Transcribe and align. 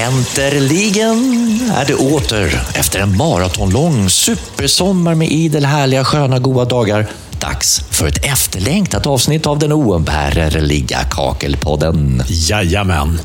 Äntligen 0.00 1.60
är 1.74 1.86
det 1.86 1.94
åter, 1.94 2.62
efter 2.74 3.00
en 3.00 3.16
maratonlång 3.16 4.10
supersommar 4.10 5.14
med 5.14 5.28
idel 5.28 5.64
härliga, 5.64 6.04
sköna, 6.04 6.38
goda 6.38 6.64
dagar, 6.64 7.06
dags 7.40 7.80
för 7.90 8.06
ett 8.06 8.24
efterlängtat 8.24 9.06
avsnitt 9.06 9.46
av 9.46 9.58
den 9.58 9.72
oumbärliga 9.72 10.98
Kakelpodden. 11.10 12.22
Jajamän. 12.28 13.20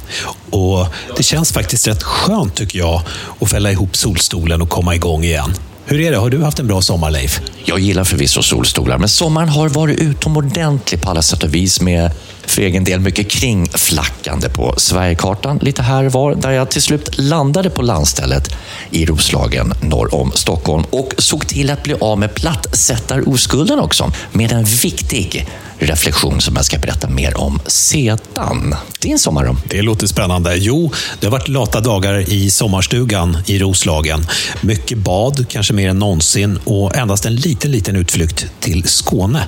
Och 0.50 0.88
det 1.18 1.24
känns 1.24 1.52
faktiskt 1.52 1.88
rätt 1.88 2.04
skönt 2.04 2.56
tycker 2.56 2.80
jag 2.80 3.02
att 3.40 3.50
fälla 3.50 3.72
ihop 3.72 3.96
solstolen 3.96 4.62
och 4.62 4.70
komma 4.70 4.96
igång 4.96 5.24
igen. 5.24 5.54
Hur 5.86 6.02
är 6.02 6.12
det? 6.12 6.18
Har 6.18 6.30
du 6.30 6.44
haft 6.44 6.60
en 6.60 6.68
bra 6.68 6.82
sommar, 6.82 7.12
Leif? 7.12 7.42
Jag 7.66 7.80
gillar 7.80 8.04
förvisso 8.04 8.44
solstolar, 8.44 8.98
men 8.98 9.10
sommaren 9.10 9.50
har 9.50 9.70
varit 9.70 10.00
utomordentlig 10.00 11.02
på 11.02 11.10
alla 11.10 11.22
sätt 11.22 11.44
och 11.44 11.56
vis 11.56 11.82
med 11.82 12.12
för 12.48 12.62
egen 12.62 12.84
del 12.84 13.00
mycket 13.00 13.30
kringflackande 13.30 14.50
på 14.50 14.74
Sverigekartan 14.78 15.60
lite 15.62 15.82
här 15.82 16.06
och 16.06 16.12
var, 16.12 16.36
där 16.36 16.52
jag 16.52 16.72
till 16.72 16.82
slut 16.82 17.18
landade 17.18 17.70
på 17.70 17.82
landstället 17.82 18.56
i 18.92 19.06
Roslagen 19.06 19.74
norr 19.82 20.16
om 20.16 20.32
Stockholm 20.36 20.84
och 20.90 21.14
såg 21.18 21.48
till 21.48 21.70
att 21.70 21.84
bli 21.84 21.96
av 22.02 22.20
med 22.20 22.34
plattsättaroskulden 22.34 23.80
också 23.80 24.12
med 24.32 24.52
en 24.52 24.64
viktig 24.64 25.48
reflektion 25.80 26.42
som 26.42 26.56
jag 26.56 26.66
ska 26.66 26.78
berätta 26.78 27.10
mer 27.10 27.38
om 27.38 27.60
sedan. 27.68 28.76
Din 29.00 29.20
sommar 29.20 29.46
då? 29.46 29.58
Det 29.70 29.82
låter 29.82 30.08
spännande. 30.08 30.56
Jo, 30.56 30.92
det 31.20 31.28
har 31.28 31.32
varit 31.32 31.48
lata 31.48 31.82
dagar 31.82 32.30
i 32.34 32.52
sommarstugan 32.52 33.38
i 33.46 33.60
Roslagen. 33.60 34.28
Mycket 34.62 34.98
bad, 34.98 35.46
kanske 35.50 35.74
mer 35.74 35.90
än 35.90 36.00
någonsin, 36.00 36.60
och 36.64 36.96
endast 36.96 37.26
en 37.26 37.36
liten, 37.36 37.72
liten 37.72 37.96
utflykt 37.96 38.46
till 38.60 38.84
Skåne. 38.84 39.44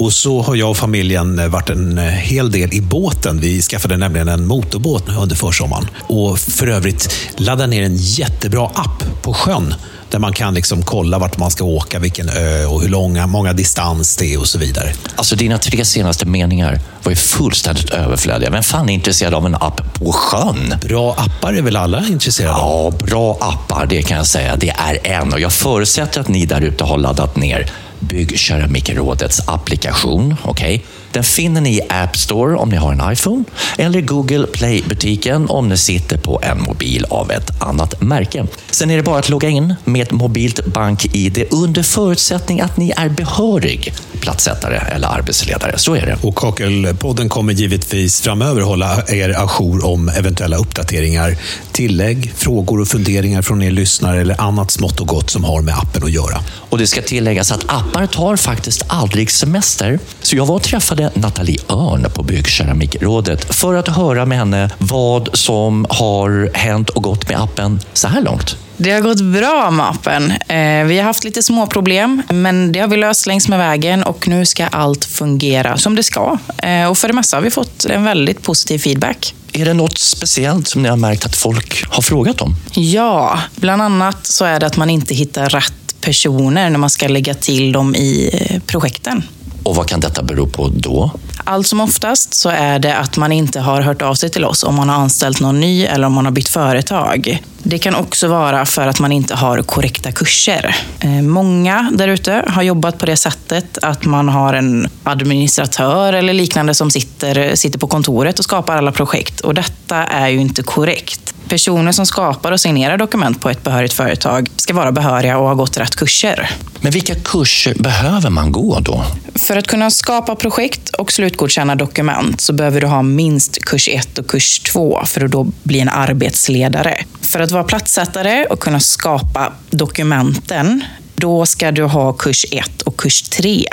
Och 0.00 0.12
så 0.12 0.42
har 0.42 0.56
jag 0.56 0.70
och 0.70 0.76
familjen 0.76 1.50
varit 1.50 1.70
en 1.70 1.98
hel 1.98 2.50
del 2.50 2.72
i 2.72 2.80
båten. 2.80 3.40
Vi 3.40 3.62
skaffade 3.62 3.96
nämligen 3.96 4.28
en 4.28 4.46
motorbåt 4.46 5.08
under 5.08 5.36
försommaren. 5.36 5.88
Och 5.96 6.38
för 6.38 6.66
övrigt 6.66 7.14
ladda 7.36 7.66
ner 7.66 7.82
en 7.82 7.96
jättebra 7.96 8.66
app 8.66 9.22
på 9.22 9.34
sjön 9.34 9.74
där 10.10 10.18
man 10.18 10.32
kan 10.32 10.54
liksom 10.54 10.82
kolla 10.82 11.18
vart 11.18 11.38
man 11.38 11.50
ska 11.50 11.64
åka, 11.64 11.98
vilken 11.98 12.28
ö 12.28 12.64
och 12.64 12.82
hur 12.82 12.88
långa, 12.88 13.26
många 13.26 13.52
distans 13.52 14.16
det 14.16 14.34
är 14.34 14.40
och 14.40 14.48
så 14.48 14.58
vidare. 14.58 14.92
Alltså 15.16 15.36
dina 15.36 15.58
tre 15.58 15.84
senaste 15.84 16.26
meningar 16.26 16.80
var 17.02 17.10
ju 17.10 17.16
fullständigt 17.16 17.90
överflödiga. 17.90 18.50
Vem 18.50 18.62
fan 18.62 18.88
är 18.88 18.94
intresserad 18.94 19.34
av 19.34 19.46
en 19.46 19.54
app 19.54 19.94
på 19.94 20.12
sjön? 20.12 20.74
Bra 20.82 21.14
appar 21.18 21.52
är 21.52 21.62
väl 21.62 21.76
alla 21.76 22.06
intresserade 22.06 22.54
av? 22.54 22.94
Ja, 23.00 23.06
bra 23.06 23.38
appar, 23.40 23.86
det 23.86 24.02
kan 24.02 24.16
jag 24.16 24.26
säga. 24.26 24.56
Det 24.56 24.70
är 24.70 24.98
en 25.02 25.32
och 25.32 25.40
jag 25.40 25.52
förutsätter 25.52 26.20
att 26.20 26.28
ni 26.28 26.46
där 26.46 26.60
ute 26.60 26.84
har 26.84 26.98
laddat 26.98 27.36
ner 27.36 27.70
Byggkeramikrådets 28.00 29.48
applikation. 29.48 30.36
Okay? 30.44 30.80
Den 31.12 31.24
finner 31.24 31.60
ni 31.60 31.76
i 31.76 31.80
App 31.88 32.16
Store 32.16 32.56
om 32.56 32.68
ni 32.68 32.76
har 32.76 32.92
en 32.92 33.12
iPhone 33.12 33.44
eller 33.78 34.00
Google 34.00 34.46
Play-butiken 34.46 35.48
om 35.48 35.68
ni 35.68 35.76
sitter 35.76 36.16
på 36.18 36.40
en 36.42 36.62
mobil 36.62 37.04
av 37.10 37.30
ett 37.30 37.62
annat 37.62 38.00
märke. 38.00 38.46
Sen 38.70 38.90
är 38.90 38.96
det 38.96 39.02
bara 39.02 39.18
att 39.18 39.28
logga 39.28 39.48
in 39.48 39.74
med 39.84 40.02
ett 40.02 40.12
mobilt 40.12 40.66
bank-id 40.66 41.44
under 41.50 41.82
förutsättning 41.82 42.60
att 42.60 42.76
ni 42.76 42.92
är 42.96 43.08
behörig 43.08 43.94
platssättare 44.20 44.76
eller 44.76 45.08
arbetsledare. 45.08 45.78
Så 45.78 45.94
är 45.94 46.06
det. 46.06 46.16
Och 46.22 46.36
Kakelpodden 46.36 47.28
kommer 47.28 47.52
givetvis 47.52 48.20
framöver 48.20 48.62
hålla 48.62 49.02
er 49.08 49.28
ajour 49.38 49.86
om 49.86 50.08
eventuella 50.08 50.56
uppdateringar, 50.56 51.36
tillägg, 51.72 52.32
frågor 52.36 52.80
och 52.80 52.88
funderingar 52.88 53.42
från 53.42 53.62
er 53.62 53.70
lyssnare 53.70 54.20
eller 54.20 54.40
annat 54.40 54.70
smått 54.70 55.00
och 55.00 55.06
gott 55.06 55.30
som 55.30 55.44
har 55.44 55.62
med 55.62 55.74
appen 55.78 56.04
att 56.04 56.10
göra. 56.10 56.40
Och 56.70 56.78
det 56.78 56.86
ska 56.86 57.02
tilläggas 57.02 57.52
att 57.52 57.64
appar 57.66 58.06
tar 58.06 58.36
faktiskt 58.36 58.84
aldrig 58.86 59.30
semester. 59.30 59.98
Så 60.22 60.36
jag 60.36 60.46
var 60.46 60.54
och 60.54 60.62
träffade 60.62 61.10
Nathalie 61.14 61.58
Örn 61.68 62.06
på 62.14 62.22
Byggkeramikrådet 62.22 63.54
för 63.54 63.74
att 63.74 63.88
höra 63.88 64.26
med 64.26 64.38
henne 64.38 64.70
vad 64.78 65.28
som 65.32 65.86
har 65.90 66.50
hänt 66.54 66.88
och 66.88 67.02
gått 67.02 67.28
med 67.28 67.42
appen 67.42 67.80
så 67.92 68.08
här 68.08 68.22
långt. 68.22 68.56
Det 68.82 68.90
har 68.90 69.00
gått 69.00 69.20
bra 69.20 69.70
med 69.70 69.86
appen. 69.86 70.30
Eh, 70.30 70.84
vi 70.84 70.98
har 70.98 71.02
haft 71.02 71.24
lite 71.24 71.42
små 71.42 71.66
problem, 71.66 72.22
men 72.28 72.72
det 72.72 72.80
har 72.80 72.88
vi 72.88 72.96
löst 72.96 73.26
längs 73.26 73.48
med 73.48 73.58
vägen 73.58 74.02
och 74.02 74.28
nu 74.28 74.46
ska 74.46 74.66
allt 74.66 75.04
fungera 75.04 75.76
som 75.76 75.96
det 75.96 76.02
ska. 76.02 76.38
Eh, 76.62 76.86
och 76.86 76.98
för 76.98 77.08
det 77.08 77.14
mesta 77.14 77.36
har 77.36 77.42
vi 77.42 77.50
fått 77.50 77.84
en 77.84 78.04
väldigt 78.04 78.42
positiv 78.42 78.78
feedback. 78.78 79.34
Är 79.52 79.64
det 79.64 79.74
något 79.74 79.98
speciellt 79.98 80.68
som 80.68 80.82
ni 80.82 80.88
har 80.88 80.96
märkt 80.96 81.26
att 81.26 81.36
folk 81.36 81.84
har 81.88 82.02
frågat 82.02 82.40
om? 82.40 82.54
Ja, 82.74 83.38
bland 83.56 83.82
annat 83.82 84.26
så 84.26 84.44
är 84.44 84.60
det 84.60 84.66
att 84.66 84.76
man 84.76 84.90
inte 84.90 85.14
hittar 85.14 85.48
rätt 85.48 86.00
personer 86.00 86.70
när 86.70 86.78
man 86.78 86.90
ska 86.90 87.08
lägga 87.08 87.34
till 87.34 87.72
dem 87.72 87.94
i 87.94 88.30
eh, 88.32 88.60
projekten. 88.66 89.22
Och 89.62 89.76
vad 89.76 89.88
kan 89.88 90.00
detta 90.00 90.22
bero 90.22 90.46
på 90.46 90.68
då? 90.68 91.10
Allt 91.44 91.66
som 91.66 91.80
oftast 91.80 92.34
så 92.34 92.48
är 92.48 92.78
det 92.78 92.96
att 92.96 93.16
man 93.16 93.32
inte 93.32 93.60
har 93.60 93.80
hört 93.80 94.02
av 94.02 94.14
sig 94.14 94.30
till 94.30 94.44
oss 94.44 94.62
om 94.62 94.74
man 94.74 94.88
har 94.88 94.96
anställt 94.96 95.40
någon 95.40 95.60
ny 95.60 95.84
eller 95.84 96.06
om 96.06 96.12
man 96.12 96.24
har 96.24 96.32
bytt 96.32 96.48
företag. 96.48 97.42
Det 97.62 97.78
kan 97.78 97.94
också 97.94 98.28
vara 98.28 98.66
för 98.66 98.86
att 98.86 99.00
man 99.00 99.12
inte 99.12 99.34
har 99.34 99.62
korrekta 99.62 100.12
kurser. 100.12 100.76
Eh, 101.00 101.22
många 101.22 101.90
där 101.94 102.08
ute 102.08 102.44
har 102.48 102.62
jobbat 102.62 102.98
på 102.98 103.06
det 103.06 103.16
sättet 103.16 103.78
att 103.82 104.04
man 104.04 104.28
har 104.28 104.54
en 104.54 104.88
administratör 105.02 106.12
eller 106.12 106.32
liknande 106.32 106.74
som 106.74 106.90
sitter, 106.90 107.54
sitter 107.54 107.78
på 107.78 107.86
kontoret 107.86 108.38
och 108.38 108.44
skapar 108.44 108.76
alla 108.76 108.92
projekt. 108.92 109.40
Och 109.40 109.54
detta 109.54 109.96
är 109.96 110.28
ju 110.28 110.40
inte 110.40 110.62
korrekt. 110.62 111.29
Personer 111.48 111.92
som 111.92 112.06
skapar 112.06 112.52
och 112.52 112.60
signerar 112.60 112.96
dokument 112.96 113.40
på 113.40 113.50
ett 113.50 113.62
behörigt 113.62 113.94
företag 113.94 114.48
ska 114.56 114.74
vara 114.74 114.92
behöriga 114.92 115.38
och 115.38 115.48
ha 115.48 115.54
gått 115.54 115.76
rätt 115.76 115.96
kurser. 115.96 116.50
Men 116.80 116.92
vilka 116.92 117.14
kurser 117.14 117.74
behöver 117.74 118.30
man 118.30 118.52
gå 118.52 118.80
då? 118.80 119.04
För 119.34 119.56
att 119.56 119.66
kunna 119.66 119.90
skapa 119.90 120.36
projekt 120.36 120.88
och 120.88 121.12
slutgodkänna 121.12 121.74
dokument 121.74 122.40
så 122.40 122.52
behöver 122.52 122.80
du 122.80 122.86
ha 122.86 123.02
minst 123.02 123.64
kurs 123.64 123.88
1 123.88 124.18
och 124.18 124.26
kurs 124.26 124.58
2 124.58 125.02
för 125.04 125.24
att 125.24 125.30
då 125.30 125.46
bli 125.62 125.80
en 125.80 125.88
arbetsledare. 125.88 127.04
För 127.20 127.40
att 127.40 127.50
vara 127.50 127.64
platssättare 127.64 128.46
och 128.46 128.60
kunna 128.60 128.80
skapa 128.80 129.52
dokumenten, 129.70 130.84
då 131.14 131.46
ska 131.46 131.72
du 131.72 131.84
ha 131.84 132.12
kurs 132.12 132.46
1 132.50 132.82
och 132.82 132.96
kurs 132.96 133.22
3. 133.22 133.64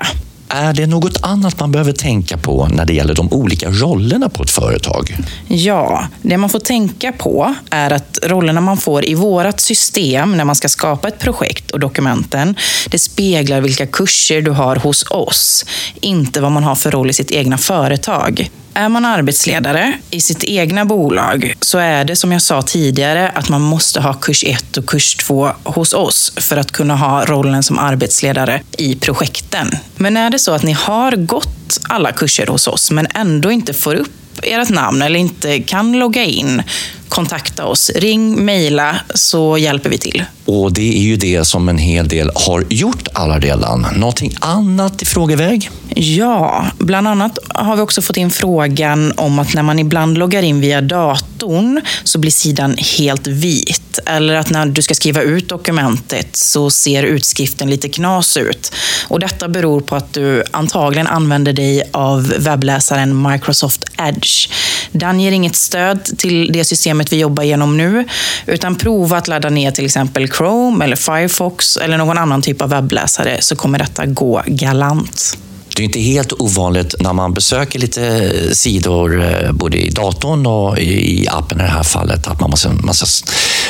Är 0.50 0.74
det 0.74 0.88
något 0.88 1.18
annat 1.22 1.60
man 1.60 1.72
behöver 1.72 1.92
tänka 1.92 2.38
på 2.38 2.68
när 2.68 2.86
det 2.86 2.94
gäller 2.94 3.16
de 3.16 3.34
olika 3.34 3.70
rollerna 3.70 4.30
på 4.30 4.44
ett 4.44 4.50
företag? 4.50 5.18
Ja, 5.48 6.08
det 6.22 6.38
man 6.38 6.50
får 6.50 6.60
tänka 6.60 7.12
på 7.12 7.56
är 7.70 7.94
att 7.94 8.20
rollerna 8.24 8.62
man 8.62 8.78
får 8.78 9.06
i 9.06 9.14
vårt 9.14 9.60
system 9.60 10.38
när 10.38 10.46
man 10.46 10.56
ska 10.56 10.70
skapa 10.70 11.08
ett 11.08 11.20
projekt 11.20 11.72
och 11.72 11.80
dokumenten, 11.80 12.56
det 12.90 13.00
speglar 13.00 13.62
vilka 13.62 13.88
kurser 13.88 14.42
du 14.42 14.52
har 14.52 14.76
hos 14.76 15.12
oss, 15.12 15.66
inte 16.02 16.42
vad 16.42 16.52
man 16.52 16.64
har 16.64 16.76
för 16.76 16.92
roll 16.92 17.10
i 17.10 17.14
sitt 17.14 17.32
egna 17.32 17.58
företag. 17.58 18.50
Är 18.78 18.90
man 18.90 19.06
arbetsledare 19.06 19.94
i 20.12 20.22
sitt 20.22 20.44
egna 20.44 20.86
bolag 20.86 21.54
så 21.62 21.78
är 21.78 22.06
det 22.06 22.16
som 22.16 22.32
jag 22.32 22.42
sa 22.42 22.62
tidigare 22.62 23.30
att 23.30 23.50
man 23.50 23.62
måste 23.62 24.02
ha 24.02 24.14
kurs 24.14 24.44
1 24.44 24.78
och 24.78 24.86
kurs 24.86 25.16
2 25.16 25.52
hos 25.64 25.94
oss 25.94 26.34
för 26.36 26.58
att 26.58 26.72
kunna 26.72 26.96
ha 26.96 27.26
rollen 27.26 27.64
som 27.64 27.80
arbetsledare 27.80 28.62
i 28.78 28.96
projekten. 28.96 29.72
Men 29.96 30.18
är 30.18 30.30
det 30.30 30.37
så 30.40 30.52
att 30.52 30.64
ni 30.64 30.72
har 30.72 31.12
gått 31.12 31.80
alla 31.90 32.12
kurser 32.12 32.48
hos 32.48 32.68
oss 32.68 32.92
men 32.92 33.08
ändå 33.14 33.52
inte 33.52 33.74
får 33.74 33.96
upp 33.96 34.12
ert 34.44 34.70
namn 34.70 35.02
eller 35.02 35.20
inte 35.20 35.60
kan 35.60 36.00
logga 36.00 36.24
in, 36.24 36.64
kontakta 37.10 37.66
oss. 37.66 37.92
Ring, 37.96 38.46
mejla 38.46 38.96
så 39.14 39.58
hjälper 39.58 39.90
vi 39.90 39.98
till. 39.98 40.24
Och 40.46 40.74
det 40.74 40.98
är 40.98 41.02
ju 41.02 41.16
det 41.16 41.46
som 41.46 41.70
en 41.70 41.78
hel 41.78 42.08
del 42.08 42.32
har 42.36 42.66
gjort 42.70 43.08
alla 43.14 43.40
redan. 43.40 43.88
Någonting 43.96 44.36
annat 44.40 45.02
i 45.02 45.06
frågeväg? 45.06 45.70
Ja, 45.96 46.66
bland 46.78 47.08
annat 47.08 47.40
har 47.50 47.76
vi 47.76 47.82
också 47.82 48.02
fått 48.02 48.18
in 48.18 48.32
frågan 48.32 49.14
om 49.18 49.40
att 49.40 49.54
när 49.54 49.64
man 49.64 49.80
ibland 49.80 50.18
loggar 50.18 50.44
in 50.44 50.62
via 50.62 50.82
datorn 50.82 51.82
så 52.04 52.20
blir 52.20 52.32
sidan 52.32 52.78
helt 52.98 53.28
vit. 53.28 54.00
Eller 54.06 54.36
att 54.36 54.50
när 54.50 54.66
du 54.66 54.82
ska 54.82 54.96
skriva 54.96 55.22
ut 55.22 55.50
dokumentet 55.50 56.36
så 56.36 56.70
ser 56.70 57.04
utskriften 57.04 57.70
lite 57.70 57.90
knas 57.90 58.38
ut. 58.38 58.72
Och 59.08 59.20
detta 59.20 59.48
beror 59.48 59.82
på 59.82 59.96
att 59.96 60.14
du 60.14 60.44
antagligen 60.52 61.08
använder 61.08 61.54
dig 61.54 61.84
av 61.94 62.34
webbläsaren 62.38 63.32
Microsoft 63.32 63.84
Edge. 63.98 64.50
Den 64.92 65.20
ger 65.20 65.32
inget 65.32 65.56
stöd 65.56 66.18
till 66.18 66.52
det 66.54 66.66
systemet 66.66 67.14
vi 67.14 67.20
jobbar 67.20 67.44
genom 67.44 67.78
nu, 67.78 68.06
utan 68.46 68.76
prova 68.76 69.18
att 69.18 69.28
ladda 69.28 69.50
ner 69.50 69.72
till 69.72 69.86
exempel 69.86 70.32
Chrome 70.32 70.86
eller 70.86 70.96
Firefox 70.96 71.78
eller 71.78 71.98
någon 71.98 72.18
annan 72.18 72.42
typ 72.42 72.62
av 72.62 72.70
webbläsare 72.70 73.42
så 73.42 73.56
kommer 73.56 73.80
detta 73.80 74.06
gå 74.06 74.44
galant. 74.48 75.38
Det 75.76 75.84
är 75.84 75.86
inte 75.86 76.00
helt 76.00 76.34
ovanligt 76.34 76.96
när 77.00 77.14
man 77.14 77.34
besöker 77.34 77.80
lite 77.80 78.06
eh, 78.06 78.52
sidor, 78.52 79.24
eh, 79.24 79.52
både 79.52 79.78
i 79.78 79.90
datorn 79.90 80.46
och 80.46 80.80
i 80.80 81.28
appen 81.32 81.60
i 81.60 81.64
det 81.64 81.70
här 81.70 81.84
fallet, 81.84 82.28
att 82.28 82.40
man 82.40 82.50
måste, 82.50 82.70
måste 82.70 83.06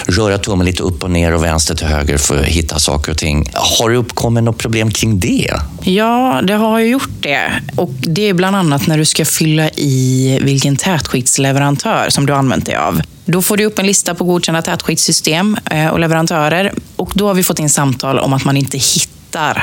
röra 0.07 0.38
tummen 0.38 0.65
lite 0.65 0.83
upp 0.83 1.03
och 1.03 1.11
ner 1.11 1.33
och 1.33 1.44
vänster 1.44 1.75
till 1.75 1.88
höger 1.88 2.17
för 2.17 2.39
att 2.39 2.45
hitta 2.45 2.79
saker 2.79 3.11
och 3.11 3.17
ting. 3.17 3.49
Har 3.53 3.89
det 3.89 3.97
uppkommit 3.97 4.44
något 4.44 4.57
problem 4.57 4.91
kring 4.91 5.19
det? 5.19 5.53
Ja, 5.83 6.41
det 6.44 6.53
har 6.53 6.79
ju 6.79 6.88
gjort 6.88 7.09
det. 7.19 7.51
Och 7.75 7.91
det 7.99 8.29
är 8.29 8.33
bland 8.33 8.55
annat 8.55 8.88
när 8.88 8.97
du 8.97 9.05
ska 9.05 9.25
fylla 9.25 9.69
i 9.69 10.39
vilken 10.41 10.75
tätskiktsleverantör 10.75 12.09
som 12.09 12.25
du 12.25 12.33
använt 12.33 12.65
dig 12.65 12.75
av. 12.75 13.01
Då 13.25 13.41
får 13.41 13.57
du 13.57 13.65
upp 13.65 13.79
en 13.79 13.88
lista 13.88 14.15
på 14.15 14.23
godkända 14.23 14.61
tätskiktssystem 14.61 15.57
eh, 15.71 15.88
och 15.88 15.99
leverantörer. 15.99 16.73
Och 16.95 17.11
då 17.13 17.27
har 17.27 17.33
vi 17.33 17.44
fått 17.44 17.59
in 17.59 17.69
samtal 17.69 18.19
om 18.19 18.33
att 18.33 18.45
man 18.45 18.57
inte 18.57 18.77
hittar 18.77 19.16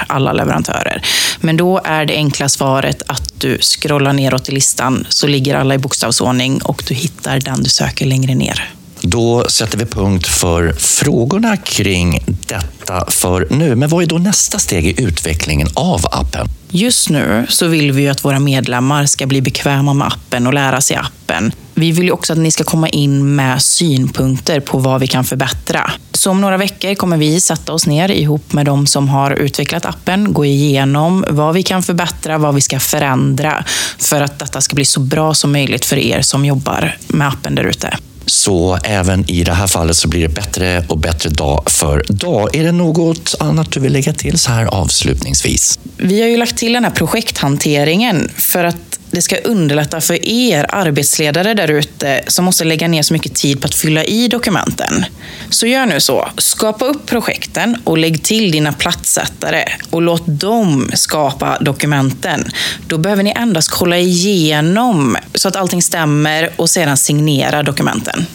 alla 0.09 0.33
leverantörer. 0.33 1.03
Men 1.41 1.57
då 1.57 1.81
är 1.85 2.07
det 2.07 2.15
enkla 2.15 2.49
svaret 2.49 3.03
att 3.07 3.41
du 3.41 3.59
scrollar 3.59 4.13
neråt 4.13 4.49
i 4.49 4.53
listan 4.53 5.07
så 5.09 5.27
ligger 5.27 5.55
alla 5.55 5.75
i 5.75 5.79
bokstavsordning 5.79 6.63
och 6.63 6.83
du 6.89 6.95
hittar 6.95 7.41
den 7.41 7.63
du 7.63 7.71
söker 7.71 8.07
längre 8.07 8.35
ner. 8.35 8.75
Då 9.07 9.45
sätter 9.49 9.79
vi 9.79 9.85
punkt 9.85 10.27
för 10.27 10.73
frågorna 10.73 11.57
kring 11.57 12.25
detta 12.27 13.05
för 13.09 13.47
nu. 13.51 13.75
Men 13.75 13.89
vad 13.89 14.03
är 14.03 14.07
då 14.07 14.19
nästa 14.19 14.59
steg 14.59 14.87
i 14.87 15.03
utvecklingen 15.03 15.69
av 15.75 16.01
appen? 16.11 16.49
Just 16.69 17.11
nu 17.11 17.47
så 17.49 17.67
vill 17.67 17.93
vi 17.93 18.03
ju 18.03 18.09
att 18.09 18.25
våra 18.25 18.39
medlemmar 18.39 19.07
ska 19.07 19.27
bli 19.27 19.43
bekväma 19.43 19.95
med 19.95 20.07
appen 20.07 20.47
och 20.47 20.55
lära 20.55 20.81
sig 20.81 20.97
appen. 20.97 21.53
Vi 21.75 21.93
vill 21.93 22.05
ju 22.05 22.11
också 22.11 22.33
att 22.33 22.39
ni 22.39 22.51
ska 22.51 22.65
komma 22.65 22.89
in 22.89 23.35
med 23.35 23.63
synpunkter 23.63 24.61
på 24.61 24.79
vad 24.79 25.01
vi 25.01 25.07
kan 25.07 25.25
förbättra. 25.25 25.91
Så 26.13 26.31
om 26.31 26.41
några 26.41 26.57
veckor 26.57 26.95
kommer 26.95 27.17
vi 27.17 27.41
sätta 27.41 27.73
oss 27.73 27.87
ner 27.87 28.11
ihop 28.11 28.53
med 28.53 28.67
de 28.67 28.87
som 28.87 29.09
har 29.09 29.31
utvecklat 29.31 29.87
appen, 29.87 30.33
gå 30.33 30.45
igenom 30.45 31.25
vad 31.29 31.55
vi 31.55 31.63
kan 31.63 31.83
förbättra, 31.83 32.39
vad 32.39 32.55
vi 32.55 32.61
ska 32.61 32.81
förändra 32.81 33.65
för 33.99 34.21
att 34.21 34.39
detta 34.39 34.61
ska 34.61 34.75
bli 34.75 34.85
så 34.85 35.01
bra 35.01 35.35
som 35.35 35.53
möjligt 35.53 35.85
för 35.85 35.97
er 35.97 36.23
som 36.23 36.45
jobbar 36.45 36.97
med 37.09 37.29
appen 37.29 37.55
där 37.55 37.65
ute. 37.65 37.99
Så 38.27 38.79
även 38.85 39.31
i 39.31 39.45
det 39.45 39.53
här 39.53 39.67
fallet 39.67 39.97
så 39.97 40.09
blir 40.09 40.23
det 40.23 40.35
bättre 40.35 40.85
och 40.89 40.99
bättre 40.99 41.31
dag 41.31 41.71
för 41.71 42.05
dag. 42.09 42.57
Är 42.57 42.65
det 42.65 42.73
något 42.73 43.35
annat 43.41 43.73
du 43.73 43.81
vill 43.81 43.93
lägga 43.93 44.13
till 44.13 44.39
så 44.39 44.51
här 44.51 44.67
avslutningsvis? 44.67 45.79
Vi 45.97 46.21
har 46.21 46.29
ju 46.29 46.37
lagt 46.37 46.57
till 46.57 46.73
den 46.73 46.85
här 46.85 46.91
projekthanteringen 46.91 48.31
för 48.37 48.65
att 48.65 48.99
det 49.15 49.23
ska 49.23 49.37
underlätta 49.37 50.01
för 50.01 50.29
er 50.29 50.67
arbetsledare 50.69 51.55
där 51.55 51.69
ute 51.69 52.23
som 52.27 52.45
måste 52.45 52.65
lägga 52.65 52.89
ner 52.89 53.03
så 53.03 53.13
mycket 53.13 53.35
tid 53.35 53.61
på 53.61 53.67
att 53.67 53.75
fylla 53.75 54.05
i 54.05 54.29
dokumenten. 54.29 55.05
Så 55.51 55.67
gör 55.67 55.87
nu 55.87 56.01
så. 56.01 56.29
Skapa 56.39 56.85
upp 56.85 57.07
projekten 57.07 57.77
och 57.85 57.99
lägg 57.99 58.23
till 58.23 58.51
dina 58.51 58.73
platssättare 58.73 59.65
och 59.91 60.03
låt 60.03 60.23
dem 60.27 60.91
skapa 60.95 61.59
dokumenten. 61.61 62.51
Då 62.87 62.99
behöver 62.99 63.23
ni 63.23 63.31
endast 63.31 63.71
kolla 63.71 63.99
igenom 63.99 65.17
så 65.35 65.49
att 65.49 65.57
allting 65.57 65.83
stämmer 65.83 66.51
och 66.57 66.71
sedan 66.71 66.97
signera 66.97 67.63
dokumenten. 67.63 68.27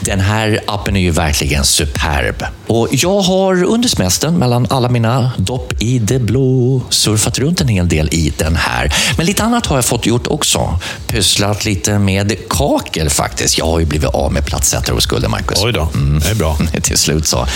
Den 0.00 0.20
här 0.20 0.60
appen 0.66 0.96
är 0.96 1.00
ju 1.00 1.10
verkligen 1.10 1.64
superb. 1.64 2.44
Och 2.70 2.88
jag 2.90 3.20
har 3.20 3.64
under 3.64 3.88
semestern, 3.88 4.38
mellan 4.38 4.66
alla 4.70 4.88
mina 4.88 5.32
dopp 5.36 5.82
i 5.82 5.98
det 5.98 6.18
blå, 6.18 6.82
surfat 6.90 7.38
runt 7.38 7.60
en 7.60 7.68
hel 7.68 7.88
del 7.88 8.08
i 8.12 8.32
den 8.38 8.56
här. 8.56 8.94
Men 9.16 9.26
lite 9.26 9.42
annat 9.42 9.66
har 9.66 9.76
jag 9.76 9.84
fått 9.84 10.06
gjort 10.06 10.26
också. 10.26 10.78
Pysslat 11.06 11.64
lite 11.64 11.98
med 11.98 12.48
kakel 12.48 13.10
faktiskt. 13.10 13.58
Jag 13.58 13.66
har 13.66 13.80
ju 13.80 13.86
blivit 13.86 14.08
av 14.08 14.32
med 14.32 14.46
plattsättare 14.46 14.96
och 14.96 15.02
skulder, 15.02 15.28
Marcus. 15.28 15.58
Oj 15.62 15.72
då, 15.72 15.88
mm. 15.94 16.20
det 16.20 16.30
är 16.30 16.34
bra. 16.34 16.58
Till 16.82 16.98
slut 16.98 17.26
så. 17.26 17.46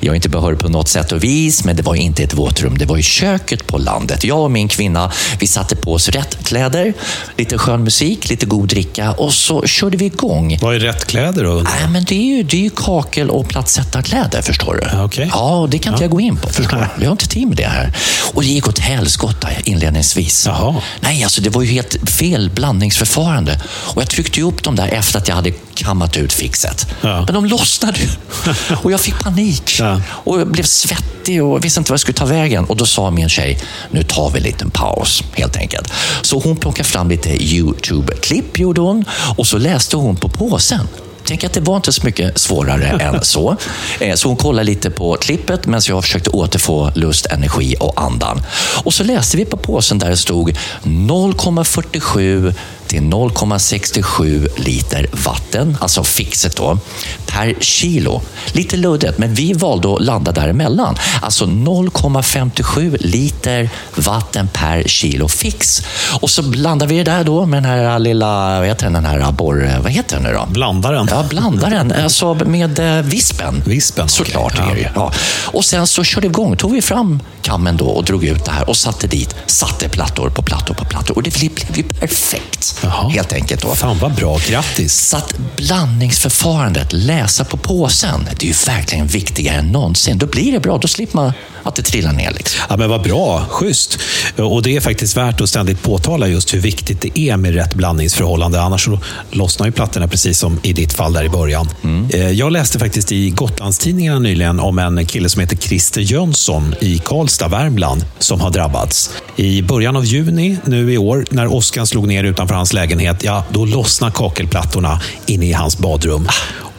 Jag 0.00 0.10
är 0.10 0.14
inte 0.14 0.28
behörig 0.28 0.58
på 0.58 0.68
något 0.68 0.88
sätt 0.88 1.12
och 1.12 1.24
vis, 1.24 1.64
men 1.64 1.76
det 1.76 1.82
var 1.82 1.94
inte 1.94 2.22
ett 2.22 2.34
våtrum. 2.34 2.78
Det 2.78 2.84
var 2.84 2.98
i 2.98 3.02
köket 3.02 3.66
på 3.66 3.78
landet. 3.78 4.24
Jag 4.24 4.40
och 4.40 4.50
min 4.50 4.68
kvinna, 4.68 5.12
vi 5.40 5.46
satte 5.46 5.76
på 5.76 5.92
oss 5.92 6.08
rätt 6.08 6.44
kläder, 6.44 6.92
lite 7.36 7.58
skön 7.58 7.84
musik, 7.84 8.28
lite 8.28 8.46
god 8.46 8.68
dricka 8.68 9.12
och 9.12 9.32
så 9.32 9.66
körde 9.66 9.96
vi 9.96 10.04
igång. 10.04 10.58
Vad 10.60 10.74
är 10.74 10.80
rätt 10.80 11.04
kläder 11.04 11.44
då? 11.44 11.52
Nej, 11.54 11.88
men 11.88 12.04
det 12.04 12.14
är 12.14 12.36
ju, 12.36 12.42
det 12.42 12.56
är 12.56 12.60
ju 12.60 12.70
kakel 12.70 13.30
och 13.30 13.48
plattsättarkläder, 13.48 14.42
förstår. 14.64 15.04
Okay. 15.04 15.28
Ja, 15.32 15.66
det 15.70 15.78
kan 15.78 15.92
inte 15.92 16.02
ja. 16.02 16.04
jag 16.04 16.10
gå 16.10 16.20
in 16.20 16.36
på, 16.36 16.48
förstår. 16.48 16.88
Vi 16.98 17.04
har 17.04 17.12
inte 17.12 17.26
tid 17.26 17.48
med 17.48 17.56
det 17.56 17.66
här. 17.66 17.92
Och 18.34 18.42
det 18.42 18.48
gick 18.48 18.68
åt 18.68 18.78
helskotta 18.78 19.48
inledningsvis. 19.64 20.46
Jaha. 20.46 20.74
Nej, 21.00 21.24
alltså 21.24 21.40
det 21.40 21.50
var 21.50 21.62
ju 21.62 21.68
helt 21.68 22.10
fel 22.10 22.50
blandningsförfarande. 22.50 23.60
Och 23.66 24.02
jag 24.02 24.10
tryckte 24.10 24.40
ju 24.40 24.46
upp 24.46 24.62
dem 24.62 24.76
där 24.76 24.88
efter 24.88 25.18
att 25.18 25.28
jag 25.28 25.34
hade 25.34 25.50
kammat 25.74 26.16
ut 26.16 26.32
fixet. 26.32 26.86
Ja. 27.00 27.24
Men 27.24 27.34
de 27.34 27.46
lossnade 27.46 27.98
Och 28.82 28.92
jag 28.92 29.00
fick 29.00 29.18
panik. 29.20 29.76
Ja. 29.78 30.00
Och 30.08 30.40
jag 30.40 30.48
blev 30.48 30.64
svettig 30.64 31.44
och 31.44 31.64
visste 31.64 31.80
inte 31.80 31.90
vad 31.90 31.94
jag 31.94 32.00
skulle 32.00 32.18
ta 32.18 32.24
vägen. 32.24 32.64
Och 32.64 32.76
då 32.76 32.86
sa 32.86 33.10
min 33.10 33.28
tjej, 33.28 33.58
nu 33.90 34.02
tar 34.02 34.30
vi 34.30 34.38
en 34.38 34.44
liten 34.44 34.70
paus, 34.70 35.22
helt 35.32 35.56
enkelt. 35.56 35.92
Så 36.22 36.38
hon 36.38 36.56
plockade 36.56 36.88
fram 36.88 37.08
lite 37.08 37.30
YouTube-klipp, 37.30 38.58
gjorde 38.58 38.80
hon. 38.80 39.04
Och 39.36 39.46
så 39.46 39.58
läste 39.58 39.96
hon 39.96 40.16
på 40.16 40.28
påsen. 40.28 40.88
Tänk 41.26 41.44
att 41.44 41.52
det 41.52 41.60
var 41.60 41.76
inte 41.76 41.92
så 41.92 42.04
mycket 42.04 42.38
svårare 42.38 42.86
än 43.00 43.24
så. 43.24 43.56
Eh, 44.00 44.14
så 44.14 44.28
hon 44.28 44.36
kollade 44.36 44.64
lite 44.64 44.90
på 44.90 45.16
klippet 45.16 45.66
medan 45.66 45.80
jag 45.88 46.02
försökte 46.02 46.30
återfå 46.30 46.90
lust, 46.94 47.26
energi 47.26 47.76
och 47.80 48.02
andan. 48.02 48.42
Och 48.84 48.94
så 48.94 49.04
läste 49.04 49.36
vi 49.36 49.44
på 49.44 49.56
påsen 49.56 49.98
där 49.98 50.10
det 50.10 50.16
stod 50.16 50.58
0,47 50.82 52.54
till 52.94 53.02
0,67 53.02 54.48
liter 54.56 55.06
vatten, 55.12 55.76
alltså 55.80 56.04
fixet 56.04 56.56
då, 56.56 56.78
per 57.26 57.54
kilo. 57.60 58.22
Lite 58.52 58.76
luddigt, 58.76 59.18
men 59.18 59.34
vi 59.34 59.52
valde 59.52 59.94
att 59.94 60.00
landa 60.00 60.32
däremellan. 60.32 60.96
Alltså 61.22 61.44
0,57 61.44 62.96
liter 63.00 63.70
vatten 63.94 64.48
per 64.52 64.82
kilo 64.82 65.28
fix. 65.28 65.82
Och 66.20 66.30
så 66.30 66.42
blandar 66.42 66.86
vi 66.86 66.96
det 66.96 67.04
där 67.04 67.24
då 67.24 67.46
med 67.46 67.62
den 67.62 67.70
här 67.70 67.98
lilla, 67.98 68.58
vad 68.58 68.68
heter 68.68 68.90
den, 68.90 69.04
här 69.04 69.32
borr... 69.32 69.80
Vad 69.82 69.92
heter 69.92 70.16
den 70.16 70.24
nu 70.24 70.32
då? 70.32 70.46
Blandaren. 70.46 71.08
Ja, 71.10 71.24
blandaren. 71.28 71.92
Alltså 72.04 72.34
med 72.34 72.78
eh, 72.78 73.04
vispen. 73.04 73.62
Vispen, 73.66 74.08
Såklart 74.08 74.54
okay. 74.54 74.70
är 74.70 74.74
det 74.74 74.90
ja. 74.94 75.12
Och 75.46 75.64
sen 75.64 75.86
så 75.86 76.04
körde 76.04 76.28
vi 76.28 76.30
igång, 76.30 76.56
tog 76.56 76.72
vi 76.72 76.82
fram 76.82 77.20
kammen 77.42 77.76
då 77.76 77.86
och 77.86 78.04
drog 78.04 78.24
ut 78.24 78.44
det 78.44 78.50
här 78.50 78.68
och 78.68 78.76
satte 78.76 79.06
dit, 79.06 79.34
satte 79.46 79.88
plattor 79.88 80.30
på 80.30 80.42
plattor 80.42 80.74
på 80.74 80.84
plattor 80.84 81.16
och 81.16 81.22
det 81.22 81.38
blev 81.38 81.50
ju 81.76 81.82
perfekt. 81.82 82.83
Jaha. 82.84 83.08
Helt 83.08 83.32
enkelt. 83.32 83.62
Då. 83.62 83.74
Fan 83.74 83.98
vad 83.98 84.14
bra, 84.14 84.38
grattis! 84.48 84.94
Så 85.08 85.16
att 85.16 85.34
blandningsförfarandet, 85.56 86.92
läsa 86.92 87.44
på 87.44 87.56
påsen, 87.56 88.28
det 88.38 88.46
är 88.46 88.48
ju 88.48 88.54
verkligen 88.66 89.06
viktigare 89.06 89.56
än 89.56 89.68
någonsin. 89.68 90.18
Då 90.18 90.26
blir 90.26 90.52
det 90.52 90.60
bra, 90.60 90.78
då 90.78 90.88
slipper 90.88 91.16
man 91.16 91.32
att 91.64 91.74
det 91.74 91.82
trillar 91.82 92.12
ner. 92.12 92.30
Liksom. 92.30 92.60
Ja, 92.68 92.76
men 92.76 92.90
vad 92.90 93.02
bra, 93.02 93.46
schysst. 93.50 93.98
Och 94.36 94.62
det 94.62 94.76
är 94.76 94.80
faktiskt 94.80 95.16
värt 95.16 95.40
att 95.40 95.48
ständigt 95.48 95.82
påtala 95.82 96.26
just 96.26 96.54
hur 96.54 96.60
viktigt 96.60 97.00
det 97.00 97.18
är 97.18 97.36
med 97.36 97.54
rätt 97.54 97.74
blandningsförhållande. 97.74 98.60
Annars 98.60 98.84
så 98.84 98.98
lossnar 99.30 99.66
ju 99.66 99.72
plattorna 99.72 100.08
precis 100.08 100.38
som 100.38 100.60
i 100.62 100.72
ditt 100.72 100.92
fall 100.92 101.12
där 101.12 101.24
i 101.24 101.28
början. 101.28 101.68
Mm. 101.82 102.10
Eh, 102.10 102.30
jag 102.30 102.52
läste 102.52 102.78
faktiskt 102.78 103.12
i 103.12 103.30
Gotlandstidningarna 103.30 104.18
nyligen 104.18 104.60
om 104.60 104.78
en 104.78 105.06
kille 105.06 105.28
som 105.28 105.40
heter 105.40 105.56
Christer 105.56 106.00
Jönsson 106.00 106.74
i 106.80 106.98
Karlstad, 106.98 107.48
Värmland, 107.48 108.04
som 108.18 108.40
har 108.40 108.50
drabbats. 108.50 109.10
I 109.36 109.62
början 109.62 109.96
av 109.96 110.04
juni 110.04 110.56
nu 110.64 110.92
i 110.92 110.98
år, 110.98 111.24
när 111.30 111.46
åskan 111.46 111.86
slog 111.86 112.08
ner 112.08 112.24
utanför 112.24 112.54
hans 112.54 112.72
lägenhet, 112.72 113.24
ja, 113.24 113.44
då 113.50 113.64
lossnade 113.64 114.12
kakelplattorna 114.12 115.00
inne 115.26 115.46
i 115.46 115.52
hans 115.52 115.78
badrum. 115.78 116.28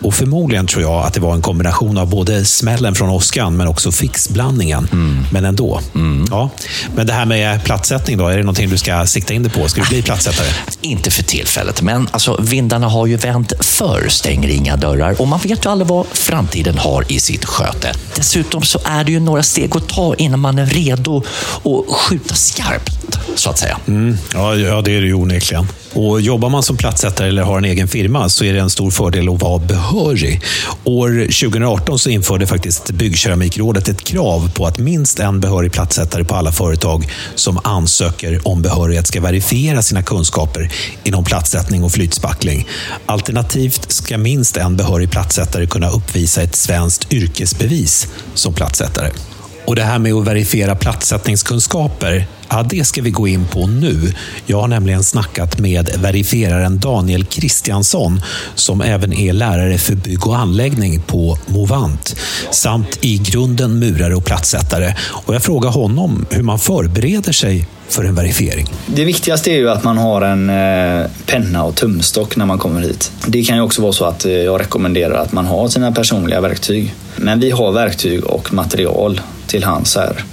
Och 0.06 0.14
förmodligen 0.14 0.68
tror 0.68 0.84
jag 0.84 1.06
att 1.06 1.14
det 1.14 1.20
var 1.20 1.34
en 1.34 1.42
kombination 1.42 1.98
av 1.98 2.10
både 2.10 2.46
smällen 2.46 2.96
från 2.96 3.10
åskan 3.10 3.58
men 3.58 3.68
också 3.68 3.92
fixblandningen. 3.92 4.90
Mm. 4.92 5.26
Men 5.32 5.46
ändå. 5.46 5.82
Mm. 5.96 6.28
Ja. 6.32 6.50
Men 6.96 7.08
det 7.08 7.14
här 7.14 7.26
med 7.26 7.64
platssättning 7.64 8.18
då, 8.18 8.28
är 8.28 8.38
det 8.38 8.44
någonting 8.44 8.70
du 8.70 8.78
ska 8.78 9.06
sikta 9.06 9.34
in 9.34 9.44
dig 9.44 9.52
på? 9.52 9.68
Ska 9.68 9.82
du 9.82 9.88
bli 9.90 10.02
platssättare? 10.02 10.48
Inte 10.82 11.12
för 11.12 11.24
tillfället, 11.24 11.82
men 11.82 12.08
alltså, 12.12 12.42
vindarna 12.42 12.88
har 12.88 13.06
ju 13.08 13.18
vänt 13.18 13.54
förr, 13.60 14.06
stänger 14.10 14.50
inga 14.50 14.76
dörrar 14.76 15.22
och 15.22 15.28
man 15.28 15.40
vet 15.40 15.66
ju 15.66 15.70
aldrig 15.70 15.88
vad 15.88 16.06
framtiden 16.06 16.78
har 16.78 17.06
i 17.08 17.20
sitt 17.20 17.46
sköte. 17.46 17.94
Dessutom 18.16 18.62
så 18.62 18.80
är 18.84 19.04
det 19.04 19.12
ju 19.12 19.20
några 19.20 19.44
steg 19.44 19.76
att 19.76 19.90
ta 19.90 20.16
innan 20.16 20.40
man 20.40 20.60
är 20.60 20.66
redo 20.66 21.18
att 21.18 21.96
skjuta 21.96 22.36
skarpt, 22.36 23.18
så 23.36 23.50
att 23.50 23.58
säga. 23.58 23.78
Mm. 23.88 24.18
Ja, 24.34 24.56
ja, 24.56 24.82
det 24.82 24.98
är 24.98 25.02
det 25.02 25.08
ju 25.08 25.14
onekligen. 25.14 25.68
Och 25.94 26.22
jobbar 26.22 26.50
man 26.50 26.64
som 26.64 26.78
plattsättare 26.78 27.28
eller 27.28 27.44
har 27.44 27.58
en 27.58 27.66
egen 27.66 27.88
firma 27.88 28.30
så 28.30 28.44
är 28.44 28.54
det 28.54 28.60
en 28.60 28.70
stor 28.70 28.92
fördel 28.92 29.30
att 29.30 29.42
vara 29.42 29.60
behörig. 29.60 30.42
År 30.84 31.10
2018 31.22 32.00
så 32.00 32.10
införde 32.10 32.48
faktiskt 32.48 32.92
Byggkeramikrådet 32.92 33.88
ett 33.88 34.04
krav 34.04 34.52
på 34.54 34.66
att 34.66 34.78
minst 34.78 35.20
en 35.20 35.40
behörig 35.40 35.72
plattsättare 35.72 36.24
på 36.24 36.36
alla 36.36 36.52
företag 36.52 37.08
som 37.36 37.60
ansöker 37.64 38.48
om 38.48 38.62
behörighet 38.62 39.08
ska 39.08 39.22
verifiera 39.22 39.82
sina 39.82 40.04
kunskaper 40.04 40.72
inom 41.04 41.24
plattsättning 41.24 41.84
och 41.84 41.92
flytspackling. 41.92 42.68
Alternativt 43.06 43.92
ska 43.92 44.18
minst 44.18 44.58
en 44.58 44.78
behörig 44.78 45.12
plattsättare 45.12 45.66
kunna 45.66 45.90
uppvisa 45.90 46.42
ett 46.42 46.56
svenskt 46.56 47.14
yrkesbevis 47.14 48.08
som 48.34 48.54
plattsättare. 48.54 49.12
Och 49.66 49.76
det 49.76 49.84
här 49.84 50.00
med 50.00 50.14
att 50.14 50.28
verifiera 50.28 50.76
plattsättningskunskaper 50.76 52.28
ja, 52.50 52.64
det 52.70 52.86
ska 52.86 53.02
vi 53.02 53.10
gå 53.10 53.28
in 53.28 53.46
på 53.52 53.68
nu. 53.68 54.14
Jag 54.46 54.62
har 54.62 54.68
nämligen 54.68 55.04
snackat 55.04 55.60
med 55.60 55.90
verifieraren 55.98 56.80
Daniel 56.80 57.26
Kristiansson, 57.26 58.22
som 58.56 58.82
även 58.82 59.14
är 59.14 59.34
lärare 59.34 59.78
för 59.78 59.96
bygg 59.96 60.28
och 60.28 60.38
anläggning 60.38 61.02
på 61.02 61.38
Movant, 61.46 62.16
samt 62.52 62.98
i 63.02 63.18
grunden 63.18 63.80
murare 63.80 64.16
och 64.16 64.26
plattsättare. 64.26 64.96
Och 65.00 65.36
jag 65.36 65.44
frågar 65.44 65.70
honom 65.70 66.26
hur 66.30 66.44
man 66.44 66.60
förbereder 66.60 67.32
sig 67.32 67.68
för 67.90 68.04
en 68.04 68.16
verifiering. 68.16 68.68
Det 68.86 69.06
viktigaste 69.06 69.52
är 69.52 69.58
ju 69.58 69.70
att 69.70 69.84
man 69.84 69.98
har 69.98 70.22
en 70.22 70.50
eh, 70.50 71.06
penna 71.26 71.64
och 71.64 71.76
tumstock 71.76 72.36
när 72.36 72.46
man 72.46 72.58
kommer 72.58 72.82
hit. 72.82 73.12
Det 73.28 73.44
kan 73.44 73.56
ju 73.56 73.62
också 73.62 73.82
vara 73.82 73.94
så 73.94 74.06
att 74.06 74.26
eh, 74.26 74.32
jag 74.32 74.62
rekommenderar 74.62 75.16
att 75.16 75.32
man 75.32 75.46
har 75.46 75.68
sina 75.68 75.92
personliga 75.92 76.42
verktyg. 76.42 76.94
Men 77.16 77.40
vi 77.40 77.52
har 77.52 77.72
verktyg 77.72 78.24
och 78.24 78.54
material 78.54 79.22
till 79.48 79.64
hands 79.64 79.96
här 79.96 80.24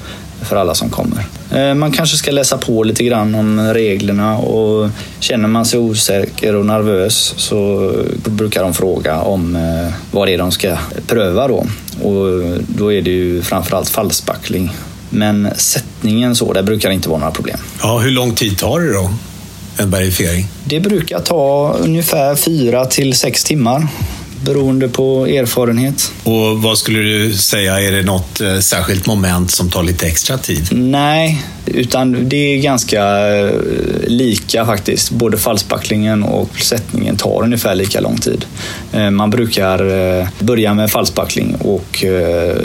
för 0.44 0.56
alla 0.56 0.74
som 0.74 0.90
kommer. 0.90 1.24
Eh, 1.50 1.74
man 1.74 1.92
kanske 1.92 2.16
ska 2.16 2.30
läsa 2.30 2.58
på 2.58 2.82
lite 2.82 3.04
grann 3.04 3.34
om 3.34 3.60
reglerna 3.60 4.38
och 4.38 4.90
känner 5.20 5.48
man 5.48 5.64
sig 5.64 5.80
osäker 5.80 6.56
och 6.56 6.66
nervös 6.66 7.34
så 7.36 7.92
brukar 8.24 8.62
de 8.62 8.74
fråga 8.74 9.20
om 9.20 9.56
eh, 9.56 9.92
vad 10.10 10.28
det 10.28 10.34
är 10.34 10.38
de 10.38 10.52
ska 10.52 10.76
pröva 11.06 11.48
då. 11.48 11.66
Och 12.02 12.58
då 12.68 12.92
är 12.92 13.02
det 13.02 13.10
ju 13.10 13.42
framförallt 13.42 13.88
falspackling. 13.88 14.72
Men 15.10 15.48
sättningen 15.56 16.34
så, 16.34 16.52
det 16.52 16.62
brukar 16.62 16.90
inte 16.90 17.08
vara 17.08 17.18
några 17.18 17.32
problem. 17.32 17.58
Ja, 17.82 17.98
hur 17.98 18.10
lång 18.10 18.34
tid 18.34 18.58
tar 18.58 18.80
det 18.80 18.92
då? 18.92 19.10
En 19.76 19.90
verifiering? 19.90 20.46
Det 20.64 20.80
brukar 20.80 21.20
ta 21.20 21.76
ungefär 21.80 22.34
fyra 22.34 22.84
till 22.84 23.14
sex 23.14 23.44
timmar 23.44 23.88
beroende 24.44 24.88
på 24.88 25.26
erfarenhet. 25.26 26.12
Och 26.22 26.62
vad 26.62 26.78
skulle 26.78 26.98
du 26.98 27.32
säga, 27.32 27.80
är 27.80 27.92
det 27.92 28.02
något 28.02 28.40
eh, 28.40 28.58
särskilt 28.58 29.06
moment 29.06 29.50
som 29.50 29.70
tar 29.70 29.82
lite 29.82 30.06
extra 30.06 30.38
tid? 30.38 30.68
Nej, 30.70 31.42
utan 31.66 32.28
det 32.28 32.36
är 32.36 32.58
ganska 32.58 33.28
eh, 33.38 33.50
lika 34.06 34.66
faktiskt. 34.66 35.10
Både 35.10 35.38
falsbacklingen 35.38 36.22
och 36.22 36.60
sättningen 36.60 37.16
tar 37.16 37.42
ungefär 37.42 37.74
lika 37.74 38.00
lång 38.00 38.18
tid. 38.18 38.44
Eh, 38.92 39.10
man 39.10 39.30
brukar 39.30 39.82
börja 40.44 40.74
med 40.74 40.90
falsbackling 40.90 41.54
och 41.54 42.04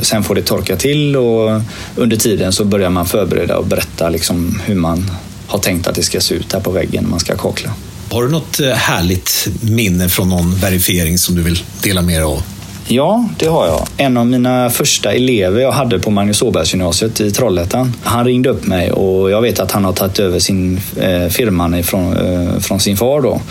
sen 0.01 0.24
får 0.24 0.36
det 0.36 0.41
torka 0.41 0.75
till 0.75 1.15
och 1.15 1.62
under 1.96 2.17
tiden 2.17 2.53
så 2.53 2.65
börjar 2.65 2.89
man 2.89 3.05
förbereda 3.05 3.57
och 3.57 3.65
berätta 3.65 4.10
liksom 4.10 4.62
hur 4.65 4.75
man 4.75 5.12
har 5.48 5.60
tänkt 5.60 5.88
att 5.88 5.96
det 5.96 6.03
ska 6.03 6.22
se 6.22 6.36
ut 6.36 6.53
här 6.53 6.60
på 6.60 6.72
väggen 6.72 7.03
när 7.03 7.10
man 7.10 7.19
ska 7.19 7.36
kakla. 7.36 7.74
Har 8.17 8.24
du 8.24 8.29
något 8.29 8.59
eh, 8.59 8.69
härligt 8.69 9.47
minne 9.62 10.09
från 10.09 10.29
någon 10.29 10.55
verifiering 10.55 11.17
som 11.17 11.36
du 11.36 11.41
vill 11.41 11.63
dela 11.83 12.01
med 12.01 12.15
dig 12.15 12.24
av? 12.24 12.43
Ja, 12.88 13.29
det 13.39 13.47
har 13.47 13.67
jag. 13.67 13.88
En 13.97 14.17
av 14.17 14.27
mina 14.27 14.69
första 14.69 15.13
elever 15.13 15.62
jag 15.62 15.71
hade 15.71 16.00
på 16.00 16.12
Magnus 16.12 16.41
Åbergsgymnasiet 16.41 17.21
i 17.21 17.31
Trollhättan. 17.31 17.93
Han 18.03 18.25
ringde 18.25 18.50
upp 18.50 18.65
mig 18.65 18.91
och 18.91 19.31
jag 19.31 19.41
vet 19.41 19.59
att 19.59 19.71
han 19.71 19.86
har 19.86 19.93
tagit 19.93 20.19
över 20.19 20.39
sin 20.39 20.79
eh, 21.00 21.27
firman 21.27 21.75
ifrån, 21.75 22.17
eh, 22.17 22.59
från 22.59 22.79
sin 22.79 22.97
far. 22.97 23.21
Då. 23.21 23.41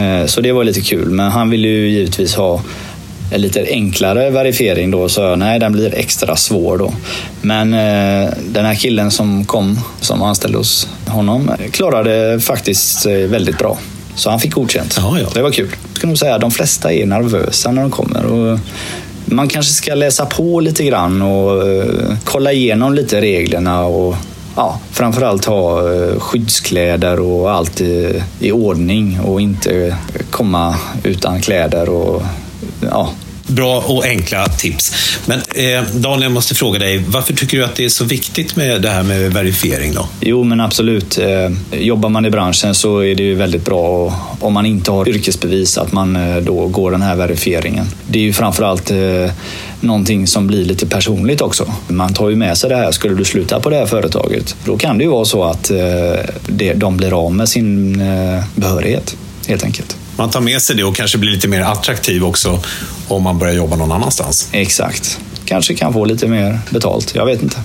Eh, 0.00 0.26
så 0.26 0.40
det 0.40 0.52
var 0.52 0.64
lite 0.64 0.80
kul. 0.80 1.10
Men 1.10 1.30
han 1.30 1.50
ville 1.50 1.68
ju 1.68 1.90
givetvis 1.90 2.34
ha 2.34 2.62
en 3.30 3.40
lite 3.40 3.66
enklare 3.70 4.30
verifiering 4.30 4.90
då, 4.90 5.08
så 5.08 5.20
jag 5.20 5.38
nej, 5.38 5.58
den 5.58 5.72
blir 5.72 5.94
extra 5.94 6.36
svår 6.36 6.78
då. 6.78 6.92
Men 7.40 7.74
eh, 7.74 8.30
den 8.46 8.64
här 8.64 8.74
killen 8.74 9.10
som 9.10 9.44
kom, 9.44 9.80
som 10.00 10.22
anställde 10.22 10.58
hos 10.58 10.88
honom, 11.06 11.50
klarade 11.70 12.40
faktiskt 12.40 13.06
eh, 13.06 13.12
väldigt 13.12 13.58
bra. 13.58 13.78
Så 14.14 14.30
han 14.30 14.40
fick 14.40 14.52
godkänt. 14.52 14.94
Ja, 14.98 15.18
ja. 15.18 15.28
Det 15.34 15.42
var 15.42 15.50
kul. 15.50 15.68
Jag 16.00 16.08
nog 16.08 16.18
säga 16.18 16.38
de 16.38 16.50
flesta 16.50 16.92
är 16.92 17.06
nervösa 17.06 17.72
när 17.72 17.82
de 17.82 17.90
kommer. 17.90 18.24
Och 18.24 18.58
man 19.24 19.48
kanske 19.48 19.72
ska 19.72 19.94
läsa 19.94 20.26
på 20.26 20.60
lite 20.60 20.84
grann 20.84 21.22
och 21.22 21.66
uh, 21.66 22.16
kolla 22.24 22.52
igenom 22.52 22.94
lite 22.94 23.20
reglerna 23.20 23.84
och 23.84 24.16
ja, 24.56 24.80
framförallt 24.90 25.44
ha 25.44 25.82
uh, 25.82 26.18
skyddskläder 26.18 27.20
och 27.20 27.50
allt 27.50 27.80
i, 27.80 28.22
i 28.40 28.52
ordning 28.52 29.20
och 29.20 29.40
inte 29.40 29.96
komma 30.30 30.76
utan 31.04 31.40
kläder 31.40 31.88
och 31.88 32.22
ja, 32.90 33.10
Bra 33.50 33.84
och 33.86 34.04
enkla 34.04 34.48
tips. 34.48 34.92
Men 35.26 35.38
eh, 35.38 35.82
Daniel, 35.94 36.22
jag 36.22 36.32
måste 36.32 36.54
fråga 36.54 36.78
dig, 36.78 37.04
varför 37.06 37.34
tycker 37.34 37.58
du 37.58 37.64
att 37.64 37.74
det 37.76 37.84
är 37.84 37.88
så 37.88 38.04
viktigt 38.04 38.56
med 38.56 38.82
det 38.82 38.88
här 38.88 39.02
med 39.02 39.32
verifiering? 39.32 39.94
Då? 39.94 40.08
Jo, 40.20 40.44
men 40.44 40.60
absolut. 40.60 41.18
Eh, 41.18 41.80
jobbar 41.80 42.08
man 42.08 42.26
i 42.26 42.30
branschen 42.30 42.74
så 42.74 42.98
är 42.98 43.14
det 43.14 43.22
ju 43.22 43.34
väldigt 43.34 43.64
bra 43.64 44.14
om 44.40 44.52
man 44.52 44.66
inte 44.66 44.90
har 44.90 45.08
yrkesbevis 45.08 45.78
att 45.78 45.92
man 45.92 46.16
eh, 46.16 46.36
då 46.36 46.66
går 46.66 46.90
den 46.90 47.02
här 47.02 47.16
verifieringen. 47.16 47.86
Det 48.06 48.18
är 48.18 48.22
ju 48.22 48.32
framförallt 48.32 48.90
eh, 48.90 49.30
någonting 49.80 50.26
som 50.26 50.46
blir 50.46 50.64
lite 50.64 50.86
personligt 50.86 51.40
också. 51.40 51.72
Man 51.88 52.14
tar 52.14 52.28
ju 52.28 52.36
med 52.36 52.58
sig 52.58 52.70
det 52.70 52.76
här. 52.76 52.92
Skulle 52.92 53.14
du 53.14 53.24
sluta 53.24 53.60
på 53.60 53.70
det 53.70 53.76
här 53.76 53.86
företaget, 53.86 54.56
då 54.64 54.76
kan 54.76 54.98
det 54.98 55.04
ju 55.04 55.10
vara 55.10 55.24
så 55.24 55.44
att 55.44 55.70
eh, 55.70 56.74
de 56.74 56.96
blir 56.96 57.26
av 57.26 57.34
med 57.34 57.48
sin 57.48 58.00
eh, 58.00 58.44
behörighet 58.54 59.16
helt 59.48 59.64
enkelt 59.64 59.96
man 60.20 60.30
tar 60.30 60.40
med 60.40 60.62
sig 60.62 60.76
det 60.76 60.84
och 60.84 60.96
kanske 60.96 61.18
blir 61.18 61.30
lite 61.30 61.48
mer 61.48 61.60
attraktiv 61.60 62.24
också 62.24 62.60
om 63.08 63.22
man 63.22 63.38
börjar 63.38 63.54
jobba 63.54 63.76
någon 63.76 63.92
annanstans. 63.92 64.48
Exakt. 64.52 65.20
Kanske 65.44 65.74
kan 65.74 65.92
få 65.92 66.04
lite 66.04 66.26
mer 66.26 66.58
betalt. 66.70 67.14
Jag 67.14 67.26
vet 67.26 67.42
inte. 67.42 67.56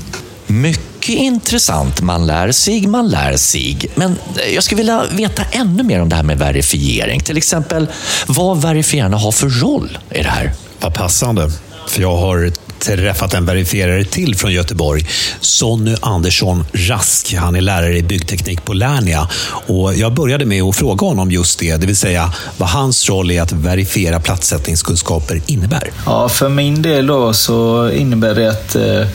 Mycket 0.47 1.15
intressant. 1.15 2.01
Man 2.01 2.27
lär 2.27 2.51
sig, 2.51 2.87
man 2.87 3.09
lär 3.09 3.37
sig. 3.37 3.77
Men 3.95 4.15
jag 4.53 4.63
skulle 4.63 4.77
vilja 4.77 5.03
veta 5.11 5.43
ännu 5.51 5.83
mer 5.83 6.01
om 6.01 6.09
det 6.09 6.15
här 6.15 6.23
med 6.23 6.37
verifiering. 6.37 7.19
Till 7.19 7.37
exempel 7.37 7.87
vad 8.27 8.61
verifierarna 8.61 9.17
har 9.17 9.31
för 9.31 9.49
roll 9.49 9.97
i 10.11 10.23
det 10.23 10.29
här. 10.29 10.51
Vad 10.79 10.93
passande. 10.93 11.51
För 11.87 12.01
jag 12.01 12.15
har 12.15 12.51
träffat 12.79 13.33
en 13.33 13.45
verifierare 13.45 14.03
till 14.03 14.35
från 14.35 14.53
Göteborg. 14.53 15.05
Sonny 15.39 15.95
Andersson 16.01 16.65
Rask. 16.73 17.33
Han 17.33 17.55
är 17.55 17.61
lärare 17.61 17.97
i 17.97 18.03
byggteknik 18.03 18.65
på 18.65 18.73
Lernia. 18.73 19.29
Och 19.67 19.93
jag 19.93 20.13
började 20.13 20.45
med 20.45 20.63
att 20.63 20.75
fråga 20.75 21.07
honom 21.07 21.31
just 21.31 21.59
det, 21.59 21.77
det 21.77 21.87
vill 21.87 21.97
säga 21.97 22.33
vad 22.57 22.69
hans 22.69 23.09
roll 23.09 23.31
är 23.31 23.41
att 23.41 23.51
verifiera 23.51 24.19
platssättningskunskaper 24.19 25.41
innebär. 25.45 25.91
Ja, 26.05 26.29
för 26.29 26.49
min 26.49 26.81
del 26.81 27.07
då 27.07 27.33
så 27.33 27.89
innebär 27.89 28.35
det 28.35 28.49
att 28.49 28.75
eh, 28.75 29.07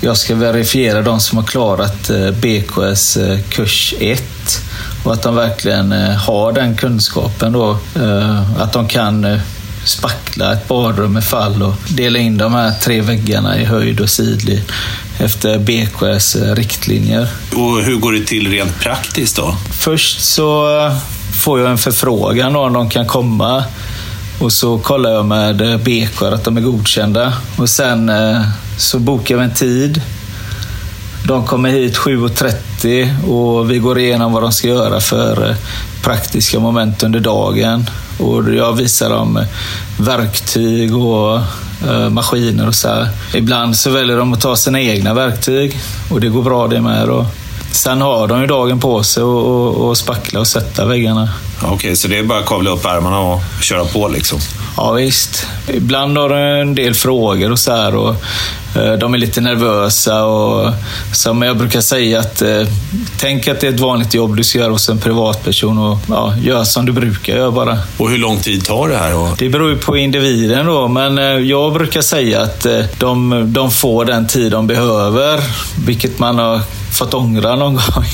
jag 0.00 0.16
ska 0.16 0.34
verifiera 0.34 1.02
de 1.02 1.20
som 1.20 1.38
har 1.38 1.44
klarat 1.44 2.10
eh, 2.10 2.30
BKS 2.30 3.16
eh, 3.16 3.38
kurs 3.48 3.94
1 4.00 4.22
och 5.04 5.12
att 5.12 5.22
de 5.22 5.34
verkligen 5.34 5.92
har 6.16 6.52
den 6.52 6.76
kunskapen 6.76 7.52
då. 7.52 7.78
Att 8.58 8.72
de 8.72 8.88
kan 8.88 9.40
spackla 9.88 10.52
ett 10.52 10.68
badrum 10.68 11.12
med 11.12 11.24
fall 11.24 11.62
och 11.62 11.74
dela 11.88 12.18
in 12.18 12.38
de 12.38 12.54
här 12.54 12.72
tre 12.80 13.00
väggarna 13.00 13.58
i 13.58 13.64
höjd 13.64 14.00
och 14.00 14.10
sidled 14.10 14.62
efter 15.18 15.58
BKS 15.58 16.36
riktlinjer. 16.36 17.28
Och 17.52 17.82
hur 17.82 17.96
går 17.96 18.12
det 18.12 18.24
till 18.24 18.50
rent 18.50 18.80
praktiskt 18.80 19.36
då? 19.36 19.56
Först 19.70 20.20
så 20.20 20.68
får 21.44 21.60
jag 21.60 21.70
en 21.70 21.78
förfrågan 21.78 22.56
om 22.56 22.72
de 22.72 22.90
kan 22.90 23.06
komma 23.06 23.64
och 24.38 24.52
så 24.52 24.78
kollar 24.78 25.10
jag 25.10 25.26
med 25.26 25.80
BK 25.80 26.22
att 26.22 26.44
de 26.44 26.56
är 26.56 26.60
godkända 26.60 27.32
och 27.56 27.68
sen 27.68 28.08
eh, 28.08 28.42
så 28.76 28.98
bokar 28.98 29.36
vi 29.36 29.42
en 29.42 29.54
tid. 29.54 30.02
De 31.24 31.46
kommer 31.46 31.70
hit 31.70 31.96
7.30 31.96 33.24
och 33.28 33.70
vi 33.70 33.78
går 33.78 33.98
igenom 33.98 34.32
vad 34.32 34.42
de 34.42 34.52
ska 34.52 34.68
göra 34.68 35.00
för 35.00 35.50
eh, 35.50 35.56
praktiska 36.02 36.60
moment 36.60 37.02
under 37.02 37.20
dagen. 37.20 37.90
Och 38.18 38.54
jag 38.54 38.72
visar 38.72 39.10
dem 39.10 39.44
verktyg 39.98 40.96
och 40.96 41.40
eh, 41.88 42.08
maskiner 42.10 42.68
och 42.68 42.74
så 42.74 42.88
här. 42.88 43.08
Ibland 43.34 43.76
så 43.76 43.90
väljer 43.90 44.16
de 44.16 44.32
att 44.32 44.40
ta 44.40 44.56
sina 44.56 44.80
egna 44.80 45.14
verktyg 45.14 45.80
och 46.10 46.20
det 46.20 46.28
går 46.28 46.42
bra 46.42 46.68
det 46.68 46.80
med. 46.80 47.08
Då. 47.08 47.26
sen 47.70 48.00
har 48.00 48.28
de 48.28 48.40
ju 48.40 48.46
dagen 48.46 48.80
på 48.80 49.02
sig 49.02 49.22
att 49.90 49.98
spackla 49.98 50.40
och 50.40 50.46
sätta 50.46 50.84
väggarna. 50.84 51.28
Okej, 51.62 51.74
okay, 51.74 51.96
så 51.96 52.08
det 52.08 52.18
är 52.18 52.22
bara 52.22 52.38
att 52.38 52.46
kavla 52.46 52.70
upp 52.70 52.84
ärmarna 52.84 53.18
och 53.18 53.40
köra 53.60 53.84
på 53.84 54.08
liksom? 54.08 54.38
Ja, 54.78 54.92
visst. 54.92 55.46
Ibland 55.68 56.18
har 56.18 56.28
de 56.28 56.38
en 56.38 56.74
del 56.74 56.94
frågor 56.94 57.52
och 57.52 57.58
så 57.58 57.72
här. 57.72 57.94
Och, 57.94 58.14
eh, 58.76 58.92
de 58.92 59.14
är 59.14 59.18
lite 59.18 59.40
nervösa 59.40 60.24
och 60.24 60.72
som 61.12 61.42
jag 61.42 61.56
brukar 61.56 61.80
säga 61.80 62.20
att 62.20 62.42
eh, 62.42 62.62
tänk 63.20 63.48
att 63.48 63.60
det 63.60 63.66
är 63.66 63.72
ett 63.72 63.80
vanligt 63.80 64.14
jobb 64.14 64.36
du 64.36 64.44
ska 64.44 64.58
göra 64.58 64.70
hos 64.70 64.88
en 64.88 64.98
privatperson 64.98 65.78
och 65.78 65.98
ja, 66.08 66.34
gör 66.42 66.64
som 66.64 66.86
du 66.86 66.92
brukar 66.92 67.36
göra 67.36 67.50
bara. 67.50 67.78
Och 67.96 68.10
hur 68.10 68.18
lång 68.18 68.38
tid 68.38 68.64
tar 68.64 68.88
det 68.88 68.96
här? 68.96 69.12
Då? 69.12 69.34
Det 69.38 69.48
beror 69.48 69.70
ju 69.70 69.76
på 69.76 69.96
individen 69.96 70.66
då, 70.66 70.88
men 70.88 71.18
eh, 71.18 71.24
jag 71.24 71.72
brukar 71.72 72.00
säga 72.00 72.42
att 72.42 72.66
de, 72.98 73.44
de 73.52 73.70
får 73.70 74.04
den 74.04 74.26
tid 74.26 74.52
de 74.52 74.66
behöver, 74.66 75.40
vilket 75.86 76.18
man 76.18 76.38
har 76.38 76.60
fått 76.92 77.14
ångra 77.14 77.56
någon 77.56 77.74
gång. 77.94 78.04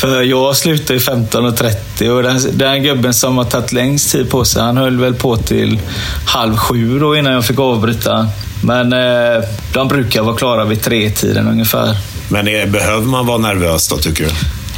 För 0.00 0.22
jag 0.22 0.56
slutade 0.56 0.92
ju 0.92 0.98
15.30 0.98 2.08
och 2.08 2.22
den, 2.22 2.58
den 2.58 2.82
gubben 2.82 3.14
som 3.14 3.38
har 3.38 3.44
tagit 3.44 3.72
längst 3.72 4.12
tid 4.12 4.30
på 4.30 4.44
sig, 4.44 4.62
han 4.62 4.76
höll 4.76 4.98
väl 4.98 5.14
på 5.14 5.36
till 5.36 5.80
halv 6.26 6.56
sju 6.56 6.98
då 6.98 7.16
innan 7.16 7.32
jag 7.32 7.44
fick 7.44 7.58
avbryta. 7.58 8.28
Men 8.64 8.92
eh, 8.92 9.44
de 9.72 9.88
brukar 9.88 10.22
vara 10.22 10.36
klara 10.36 10.64
vid 10.64 10.82
tre 10.82 11.10
tiden 11.10 11.48
ungefär. 11.48 11.96
Men 12.28 12.48
är, 12.48 12.66
behöver 12.66 13.06
man 13.06 13.26
vara 13.26 13.38
nervös 13.38 13.88
då, 13.88 13.96
tycker 13.96 14.24
du? 14.24 14.30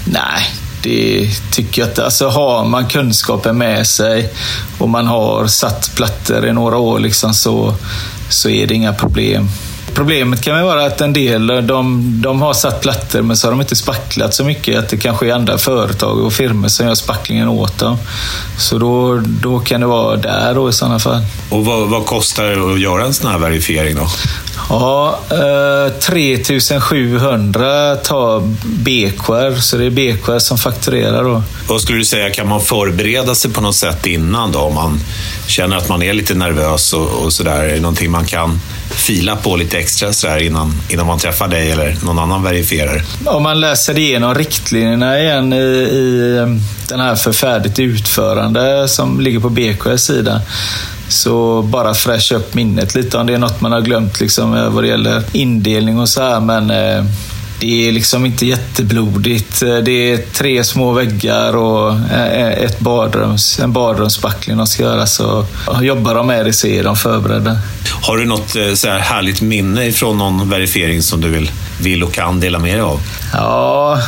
Nej, 0.04 0.42
det 0.82 1.30
tycker 1.52 1.82
jag 1.82 1.90
inte. 1.90 2.04
Alltså 2.04 2.28
har 2.28 2.64
man 2.64 2.86
kunskapen 2.86 3.58
med 3.58 3.86
sig 3.86 4.32
och 4.78 4.88
man 4.88 5.06
har 5.06 5.46
satt 5.46 5.92
plattor 5.94 6.46
i 6.46 6.52
några 6.52 6.76
år 6.76 6.98
liksom 6.98 7.34
så, 7.34 7.74
så 8.28 8.48
är 8.48 8.66
det 8.66 8.74
inga 8.74 8.92
problem. 8.92 9.48
Problemet 9.94 10.42
kan 10.42 10.54
väl 10.54 10.64
vara 10.64 10.86
att 10.86 11.00
en 11.00 11.12
del 11.12 11.46
de, 11.46 12.02
de 12.22 12.42
har 12.42 12.54
satt 12.54 12.80
plattor 12.80 13.22
men 13.22 13.36
så 13.36 13.46
har 13.46 13.52
de 13.52 13.60
inte 13.60 13.76
spacklat 13.76 14.34
så 14.34 14.44
mycket. 14.44 14.78
Att 14.78 14.88
det 14.88 14.96
kanske 14.96 15.26
är 15.28 15.32
andra 15.32 15.58
företag 15.58 16.18
och 16.18 16.32
firmor 16.32 16.68
som 16.68 16.86
gör 16.86 16.94
spacklingen 16.94 17.48
åt 17.48 17.78
dem. 17.78 17.98
Så 18.58 18.78
då, 18.78 19.22
då 19.24 19.58
kan 19.58 19.80
det 19.80 19.86
vara 19.86 20.16
där 20.16 20.54
då 20.54 20.68
i 20.68 20.72
sådana 20.72 20.98
fall. 20.98 21.22
Och 21.50 21.64
vad, 21.64 21.88
vad 21.88 22.06
kostar 22.06 22.44
det 22.44 22.72
att 22.72 22.80
göra 22.80 23.04
en 23.04 23.14
sån 23.14 23.30
här 23.30 23.38
verifiering 23.38 23.96
då? 23.96 24.06
Ja, 24.68 25.18
eh, 25.30 25.92
3700 26.00 27.96
tar 27.96 28.40
BKR, 28.64 29.60
så 29.60 29.76
det 29.76 29.86
är 29.86 29.90
BKR 29.90 30.38
som 30.38 30.58
fakturerar 30.58 31.24
då. 31.24 31.42
Vad 31.68 31.80
skulle 31.80 31.98
du 31.98 32.04
säga, 32.04 32.30
kan 32.30 32.48
man 32.48 32.60
förbereda 32.60 33.34
sig 33.34 33.50
på 33.50 33.60
något 33.60 33.74
sätt 33.74 34.06
innan 34.06 34.52
då? 34.52 34.58
Om 34.58 34.74
man 34.74 35.00
känner 35.46 35.76
att 35.76 35.88
man 35.88 36.02
är 36.02 36.12
lite 36.12 36.34
nervös 36.34 36.92
och, 36.92 37.08
och 37.08 37.32
sådär. 37.32 37.62
Är 37.62 37.74
det 37.74 37.80
någonting 37.80 38.10
man 38.10 38.24
kan 38.24 38.60
fila 38.90 39.36
på 39.36 39.56
lite 39.56 39.78
extra 39.82 40.12
sådär 40.12 40.42
innan, 40.42 40.72
innan 40.88 41.06
man 41.06 41.18
träffar 41.18 41.48
dig 41.48 41.70
eller 41.70 41.96
någon 42.04 42.18
annan 42.18 42.42
verifierare? 42.42 43.02
Om 43.26 43.42
man 43.42 43.60
läser 43.60 43.98
igenom 43.98 44.34
riktlinjerna 44.34 45.20
igen 45.20 45.52
i, 45.52 45.56
i 45.56 46.38
ehm, 46.38 46.60
den 46.88 47.00
här 47.00 47.16
för 47.16 47.32
färdigt 47.32 47.78
utförande 47.78 48.88
som 48.88 49.20
ligger 49.20 49.40
på 49.40 49.48
BKS 49.48 50.04
sida 50.04 50.40
så 51.08 51.62
bara 51.62 51.94
fräscha 51.94 52.34
upp 52.34 52.54
minnet 52.54 52.94
lite 52.94 53.18
om 53.18 53.26
det 53.26 53.34
är 53.34 53.38
något 53.38 53.60
man 53.60 53.72
har 53.72 53.80
glömt 53.80 54.20
liksom, 54.20 54.54
eh, 54.54 54.68
vad 54.70 54.84
det 54.84 54.88
gäller 54.88 55.22
indelning 55.32 56.00
och 56.00 56.08
så 56.08 56.22
här. 56.22 56.40
Men 56.40 56.70
eh, 56.70 57.04
det 57.62 57.88
är 57.88 57.92
liksom 57.92 58.26
inte 58.26 58.46
jätteblodigt. 58.46 59.60
Det 59.60 60.12
är 60.12 60.16
tre 60.32 60.64
små 60.64 60.92
väggar 60.92 61.56
och 61.56 61.96
ett 62.58 62.80
badrums, 62.80 63.58
en 63.58 63.72
badrumsbackling 63.72 64.56
de 64.56 64.66
ska 64.66 64.82
göra. 64.82 65.06
Så 65.06 65.46
jobbar 65.82 66.14
de 66.14 66.26
med 66.26 66.44
det 66.44 66.52
så 66.52 66.66
är 66.66 66.84
de 66.84 66.96
förberedda. 66.96 67.58
Har 68.02 68.16
du 68.16 68.24
något 68.24 68.50
så 68.74 68.88
här 68.88 68.98
härligt 68.98 69.40
minne 69.40 69.92
från 69.92 70.18
någon 70.18 70.50
verifiering 70.50 71.02
som 71.02 71.20
du 71.20 71.28
vill, 71.28 71.50
vill 71.80 72.02
och 72.02 72.12
kan 72.12 72.40
dela 72.40 72.58
med 72.58 72.74
dig 72.74 72.80
av? 72.80 73.00
Ja, 73.32 74.00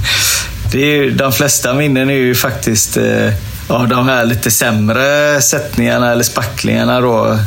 det 0.72 0.78
är 0.78 1.02
ju, 1.02 1.10
de 1.10 1.32
flesta 1.32 1.74
minnen 1.74 2.10
är 2.10 2.14
ju 2.14 2.34
faktiskt 2.34 2.98
ja, 3.68 3.86
de 3.90 4.08
här 4.08 4.26
lite 4.26 4.50
sämre 4.50 5.40
sättningarna 5.42 6.12
eller 6.12 6.24
spacklingarna 6.24 7.00
då. 7.00 7.38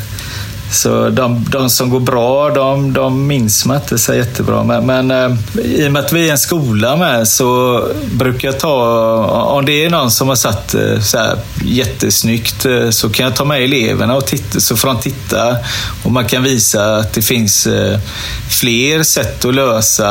Så 0.72 1.10
de, 1.10 1.46
de 1.50 1.70
som 1.70 1.90
går 1.90 2.00
bra, 2.00 2.50
de, 2.50 2.94
de 2.94 3.28
minns 3.28 3.66
man 3.66 3.78
inte 3.78 3.98
så 3.98 4.14
jättebra. 4.14 4.64
Men, 4.64 4.86
men 4.86 5.12
eh, 5.12 5.38
i 5.64 5.88
och 5.88 5.92
med 5.92 6.06
att 6.06 6.14
vi 6.14 6.28
är 6.28 6.32
en 6.32 6.38
skola 6.38 6.96
med 6.96 7.28
så 7.28 7.84
brukar 8.12 8.48
jag 8.48 8.60
ta, 8.60 8.76
om 9.26 9.66
det 9.66 9.86
är 9.86 9.90
någon 9.90 10.12
som 10.12 10.28
har 10.28 10.36
satt 10.36 10.74
eh, 10.74 11.00
så 11.00 11.18
här 11.18 11.38
jättesnyggt 11.66 12.66
eh, 12.66 12.90
så 12.90 13.10
kan 13.10 13.26
jag 13.26 13.36
ta 13.36 13.46
med 13.46 13.64
eleverna 13.64 14.16
och 14.16 14.26
titta, 14.26 14.60
så 14.60 14.78
får 14.78 14.88
de 14.88 15.00
titta. 15.00 15.58
Och 16.04 16.12
man 16.12 16.26
kan 16.26 16.44
visa 16.44 16.96
att 16.96 17.14
det 17.14 17.22
finns 17.22 17.68
eh, 17.68 18.00
fler 18.50 19.04
sätt 19.04 19.46
att 19.46 19.56
lösa 19.56 20.10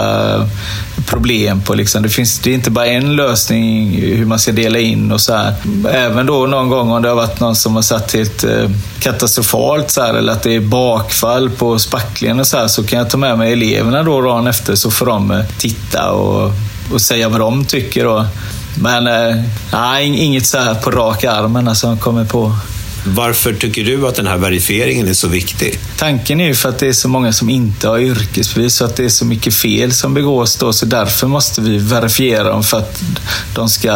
problem 1.07 1.61
på. 1.61 1.75
Liksom. 1.75 2.03
Det, 2.03 2.09
finns, 2.09 2.38
det 2.38 2.50
är 2.50 2.55
inte 2.55 2.71
bara 2.71 2.87
en 2.87 3.17
lösning 3.17 3.93
hur 4.00 4.27
man 4.27 4.38
ska 4.38 4.53
dela 4.53 4.79
in 4.79 5.12
och 5.12 5.21
så 5.21 5.35
här. 5.35 5.55
Även 5.91 6.27
då 6.27 6.47
någon 6.47 6.69
gång 6.69 6.91
om 6.91 7.03
det 7.03 7.09
har 7.09 7.17
varit 7.17 7.41
någon 7.41 7.57
som 7.57 7.75
har 7.75 7.83
satt 7.83 8.15
helt 8.15 8.45
eh, 8.45 8.71
katastrofalt 9.00 9.91
så 9.91 10.03
här, 10.03 10.15
eller 10.15 10.33
att 10.33 10.47
det 10.49 10.55
är 10.55 10.61
bakfall 10.61 11.50
på 11.50 11.78
spacklingen 11.78 12.40
och 12.40 12.47
så 12.47 12.57
här, 12.57 12.69
så 12.69 12.85
kan 12.85 12.99
jag 12.99 13.11
ta 13.11 13.17
med 13.17 13.38
mig 13.38 13.52
eleverna 13.52 14.02
då 14.02 14.21
dagen 14.21 14.47
efter 14.47 14.75
så 14.75 14.90
får 14.90 15.07
de 15.07 15.31
eh, 15.31 15.45
titta 15.59 16.11
och, 16.11 16.52
och 16.93 17.00
säga 17.00 17.28
vad 17.28 17.40
de 17.40 17.64
tycker. 17.64 18.05
Då. 18.05 18.26
Men 18.75 19.07
eh, 19.07 19.45
nej, 19.73 20.07
inget 20.07 20.47
så 20.47 20.59
här 20.59 20.75
på 20.75 20.90
rak 20.90 21.25
armen 21.25 21.69
alltså, 21.69 21.97
kommer 21.97 22.25
på. 22.25 22.57
Varför 23.05 23.55
tycker 23.55 23.85
du 23.85 24.09
att 24.09 24.14
den 24.14 24.26
här 24.26 24.37
verifieringen 24.37 25.09
är 25.09 25.12
så 25.12 25.28
viktig? 25.28 25.78
Tanken 25.97 26.40
är 26.40 26.47
ju 26.47 26.55
för 26.55 26.69
att 26.69 26.78
det 26.78 26.88
är 26.88 26.93
så 26.93 27.09
många 27.09 27.33
som 27.33 27.50
inte 27.50 27.88
har 27.88 27.99
yrkesbevis 27.99 28.81
och 28.81 28.87
att 28.87 28.97
det 28.97 29.05
är 29.05 29.09
så 29.09 29.25
mycket 29.25 29.55
fel 29.55 29.93
som 29.93 30.14
begås 30.14 30.57
då, 30.57 30.73
så 30.73 30.87
därför 30.87 31.26
måste 31.26 31.61
vi 31.61 31.78
verifiera 31.78 32.49
dem 32.49 32.62
för 32.62 32.78
att 32.78 33.02
de 33.55 33.69
ska, 33.69 33.95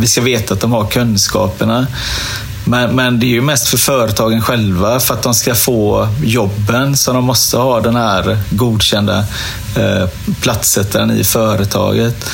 vi 0.00 0.06
ska 0.06 0.20
veta 0.20 0.54
att 0.54 0.60
de 0.60 0.72
har 0.72 0.86
kunskaperna. 0.86 1.86
Men, 2.68 2.96
men, 2.96 3.20
det 3.20 3.26
är 3.26 3.28
ju 3.28 3.40
mest 3.40 3.68
för 3.68 3.78
företagen 3.78 4.42
själva 4.42 5.00
för 5.00 5.14
att 5.14 5.22
de 5.22 5.34
ska 5.34 5.54
få 5.54 6.08
jobben 6.22 6.96
så 6.96 7.12
de 7.12 7.24
måste 7.24 7.56
ha 7.56 7.80
den 7.80 7.96
här 7.96 8.38
godkända 8.50 9.18
eh, 9.76 10.08
platssättaren 10.40 11.10
i 11.10 11.24
företaget. 11.24 12.30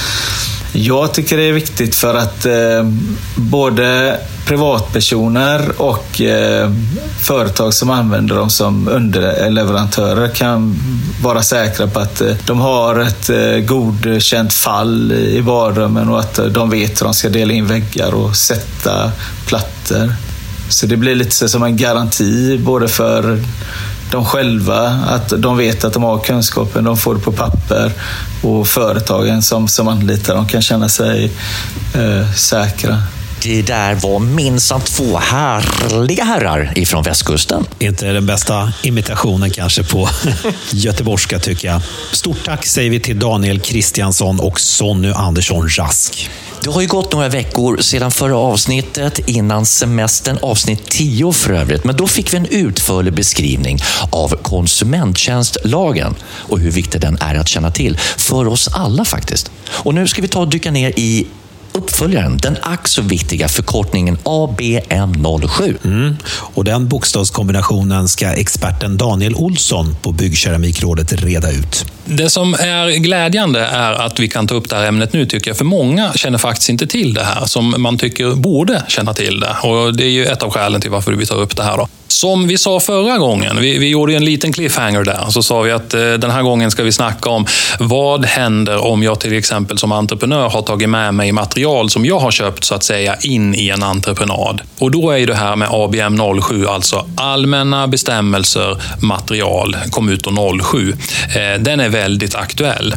Jag 0.73 1.15
tycker 1.15 1.37
det 1.37 1.43
är 1.43 1.53
viktigt 1.53 1.95
för 1.95 2.15
att 2.15 2.47
eh, 2.47 2.85
både 3.37 4.19
privatpersoner 4.47 5.73
och 5.77 6.21
eh, 6.21 6.71
företag 7.21 7.75
som 7.75 7.91
använder 7.91 8.37
dem 8.37 8.51
som 8.51 8.89
underleverantörer 8.89 10.29
kan 10.29 10.77
vara 11.23 11.43
säkra 11.43 11.87
på 11.87 12.01
att 12.01 12.21
eh, 12.21 12.35
de 12.47 12.61
har 12.61 12.99
ett 12.99 13.31
eh, 13.31 13.59
godkänt 13.59 14.53
fall 14.53 15.13
i 15.13 15.41
varummen 15.41 16.09
och 16.09 16.21
att 16.21 16.39
eh, 16.39 16.45
de 16.45 16.71
vet 16.71 17.01
hur 17.01 17.05
de 17.05 17.15
ska 17.15 17.29
dela 17.29 17.53
in 17.53 17.67
väggar 17.67 18.15
och 18.15 18.37
sätta 18.37 19.13
plattor. 19.47 20.13
Så 20.69 20.87
det 20.87 20.97
blir 20.97 21.15
lite 21.15 21.49
som 21.49 21.63
en 21.63 21.77
garanti 21.77 22.59
både 22.59 22.89
för 22.89 23.41
de 24.11 24.25
själva, 24.25 24.89
att 24.89 25.33
de 25.39 25.57
vet 25.57 25.85
att 25.85 25.93
de 25.93 26.03
har 26.03 26.19
kunskapen, 26.19 26.85
de 26.85 26.97
får 26.97 27.15
det 27.15 27.21
på 27.21 27.33
papper 27.33 27.93
och 28.43 28.67
företagen 28.69 29.43
som, 29.43 29.69
som 29.69 29.89
anlitar 29.89 30.35
dem 30.35 30.49
kan 30.49 30.63
känna 30.63 30.89
sig 30.89 31.33
eh, 31.95 32.33
säkra. 32.33 33.03
Det 33.45 33.63
där 33.63 33.95
var 33.95 34.19
minsann 34.19 34.81
två 34.81 35.19
härliga 35.19 36.25
herrar 36.25 36.73
ifrån 36.77 37.03
västkusten. 37.03 37.67
Inte 37.79 38.07
den 38.07 38.27
bästa 38.27 38.73
imitationen 38.83 39.51
kanske 39.51 39.83
på 39.83 40.09
göteborgska 40.71 41.39
tycker 41.39 41.69
jag. 41.69 41.81
Stort 42.13 42.45
tack 42.45 42.67
säger 42.67 42.91
vi 42.91 43.01
till 43.01 43.19
Daniel 43.19 43.61
Kristiansson 43.61 44.41
och 44.41 44.61
Sonny 44.61 45.13
Andersson 45.13 45.69
Rask. 45.69 46.31
Det 46.63 46.71
har 46.71 46.81
ju 46.81 46.87
gått 46.87 47.13
några 47.13 47.29
veckor 47.29 47.81
sedan 47.81 48.11
förra 48.11 48.37
avsnittet, 48.37 49.29
innan 49.29 49.67
semestern, 49.67 50.39
avsnitt 50.43 50.91
10 50.91 51.33
för 51.33 51.53
övrigt. 51.53 51.85
Men 51.85 51.97
då 51.97 52.07
fick 52.07 52.33
vi 52.33 52.37
en 52.37 52.47
utförlig 52.47 53.15
beskrivning 53.15 53.79
av 54.11 54.37
konsumenttjänstlagen 54.43 56.15
och 56.25 56.59
hur 56.59 56.71
viktig 56.71 57.01
den 57.01 57.19
är 57.21 57.35
att 57.35 57.49
känna 57.49 57.71
till, 57.71 57.99
för 57.99 58.49
oss 58.49 58.69
alla 58.69 59.05
faktiskt. 59.05 59.51
Och 59.67 59.95
nu 59.95 60.07
ska 60.07 60.23
vi 60.23 60.29
ta 60.29 60.41
och 60.41 60.49
dyka 60.49 60.71
ner 60.71 60.93
i 60.97 61.27
uppföljaren, 61.75 62.37
den 62.37 62.57
ack 62.63 62.89
så 62.89 63.03
viktiga 63.03 63.49
förkortningen 63.49 64.19
ABM07. 64.25 65.77
Mm. 65.85 66.17
Och 66.27 66.65
den 66.65 66.89
bokstavskombinationen 66.89 68.09
ska 68.09 68.27
experten 68.27 68.97
Daniel 68.97 69.35
Olsson 69.35 69.97
på 70.03 70.13
Byggkeramikrådet 70.13 71.13
reda 71.13 71.51
ut. 71.51 71.87
Det 72.05 72.31
som 72.31 72.55
är 72.55 72.91
glädjande 72.91 73.61
är 73.61 73.93
att 73.93 74.21
vi 74.21 74.29
kan 74.29 74.47
ta 74.47 74.55
upp 74.55 74.71
det 74.71 74.77
här 74.77 74.87
ämnet 74.87 75.13
nu, 75.13 75.27
tycker 75.27 75.51
jag. 75.51 75.57
För 75.57 75.65
många 75.65 76.13
känner 76.13 76.39
faktiskt 76.39 76.69
inte 76.69 76.87
till 76.87 77.15
det 77.15 77.25
här, 77.25 77.47
som 77.47 77.75
man 77.79 77.99
tycker 77.99 78.31
borde 78.31 78.83
känna 78.89 79.15
till 79.15 79.41
det. 79.41 79.57
Och 79.63 79.97
Det 79.97 80.05
är 80.05 80.11
ju 80.11 80.25
ett 80.27 80.43
av 80.43 80.51
skälen 80.51 80.81
till 80.81 80.91
varför 80.91 81.13
vi 81.13 81.27
tar 81.27 81.37
upp 81.37 81.57
det 81.57 81.63
här. 81.63 81.77
Då. 81.77 81.89
Som 82.09 82.49
vi 82.49 82.59
sa 82.59 82.81
förra 82.81 83.19
gången, 83.19 83.61
vi, 83.61 83.79
vi 83.79 83.89
gjorde 83.89 84.17
en 84.17 84.25
liten 84.25 84.53
cliffhanger 84.53 85.05
där, 85.05 85.27
så 85.29 85.43
sa 85.43 85.61
vi 85.61 85.73
att 85.73 85.95
eh, 85.95 86.01
den 86.01 86.31
här 86.31 86.43
gången 86.43 86.71
ska 86.71 86.83
vi 86.83 86.93
snacka 86.93 87.31
om 87.31 87.47
vad 87.79 88.25
händer 88.25 88.85
om 88.85 89.03
jag 89.03 89.21
till 89.21 89.39
exempel 89.39 89.79
som 89.79 89.93
entreprenör 89.93 90.49
har 90.49 90.63
tagit 90.63 90.89
med 90.89 91.15
mig 91.15 91.33
material 91.33 91.64
som 91.89 92.05
jag 92.05 92.19
har 92.19 92.31
köpt 92.31 92.65
så 92.65 92.75
att 92.75 92.85
säga 92.85 93.17
in 93.23 93.55
i 93.55 93.69
en 93.69 93.83
entreprenad. 93.83 94.61
Och 94.79 94.91
då 94.91 95.11
är 95.11 95.27
det 95.27 95.35
här 95.35 95.57
med 95.57 95.69
ABM 95.71 96.41
07, 96.43 96.67
alltså 96.67 97.07
allmänna 97.17 97.87
bestämmelser 97.87 98.83
material, 99.03 99.77
kom 99.91 100.09
ut 100.09 100.27
07. 100.63 100.93
Eh, 101.35 101.61
den 101.61 101.81
är 101.81 101.89
väldigt 101.89 102.35
aktuell. 102.35 102.95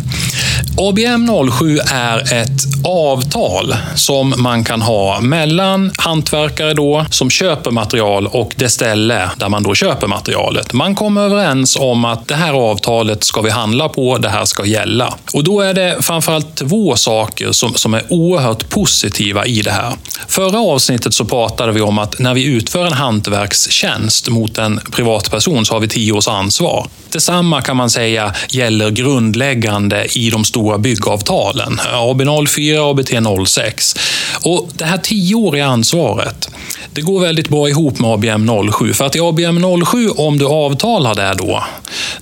ABM 0.78 1.52
07 1.52 1.80
är 1.92 2.34
ett 2.34 2.86
avtal 2.86 3.76
som 3.96 4.34
man 4.38 4.64
kan 4.64 4.82
ha 4.82 5.22
mellan 5.22 5.92
hantverkare 5.98 6.74
då, 6.74 7.06
som 7.10 7.30
köper 7.30 7.72
material 7.72 8.28
och 8.28 8.54
det 8.56 8.70
ställe 8.70 9.30
där 9.38 9.50
man 9.50 9.64
då 9.64 9.76
köper 9.76 10.08
materialet. 10.08 10.74
Man 10.74 10.96
kommer 10.96 11.22
överens 11.22 11.78
om 11.80 12.06
att 12.06 12.28
det 12.28 12.36
här 12.36 12.54
avtalet 12.54 13.24
ska 13.24 13.42
vi 13.42 13.50
handla 13.50 13.90
på, 13.90 14.18
det 14.18 14.30
här 14.30 14.46
ska 14.46 14.66
gälla. 14.66 15.14
Och 15.34 15.44
då 15.44 15.62
är 15.62 15.74
det 15.74 15.98
framförallt 16.02 16.56
två 16.56 16.96
saker 16.96 17.52
som, 17.52 17.74
som 17.74 17.94
är 17.94 18.04
oerhört 18.10 18.57
positiva 18.70 19.46
i 19.46 19.62
det 19.62 19.72
här. 19.72 19.94
Förra 20.28 20.60
avsnittet 20.60 21.14
så 21.14 21.26
pratade 21.26 21.72
vi 21.72 21.82
om 21.82 21.98
att 22.00 22.20
när 22.20 22.34
vi 22.34 22.44
utför 22.44 22.86
en 22.86 22.94
hantverkstjänst 22.94 24.30
mot 24.30 24.58
en 24.58 24.80
privatperson 24.92 25.66
så 25.66 25.74
har 25.74 25.80
vi 25.80 25.88
tio 25.88 26.14
års 26.14 26.28
ansvar. 26.28 26.88
Detsamma 27.12 27.62
kan 27.62 27.78
man 27.78 27.90
säga 27.90 28.34
gäller 28.50 28.90
grundläggande 28.90 30.08
i 30.18 30.30
de 30.30 30.46
stora 30.46 30.78
byggavtalen. 30.78 31.80
AB04 31.94 32.78
och 32.78 32.98
ABT06. 32.98 33.98
Och 34.44 34.70
det 34.74 34.86
här 34.86 34.98
tioåriga 34.98 35.66
ansvaret, 35.66 36.50
det 36.98 37.02
går 37.02 37.20
väldigt 37.20 37.50
bra 37.50 37.70
ihop 37.70 38.00
med 38.00 38.12
ABM 38.12 38.72
07. 38.72 38.94
För 38.94 39.06
att 39.06 39.16
i 39.16 39.20
ABM 39.20 39.86
07, 39.86 40.10
om 40.10 40.38
du 40.38 40.46
avtalar 40.46 41.16
det 41.16 41.34
då, 41.38 41.64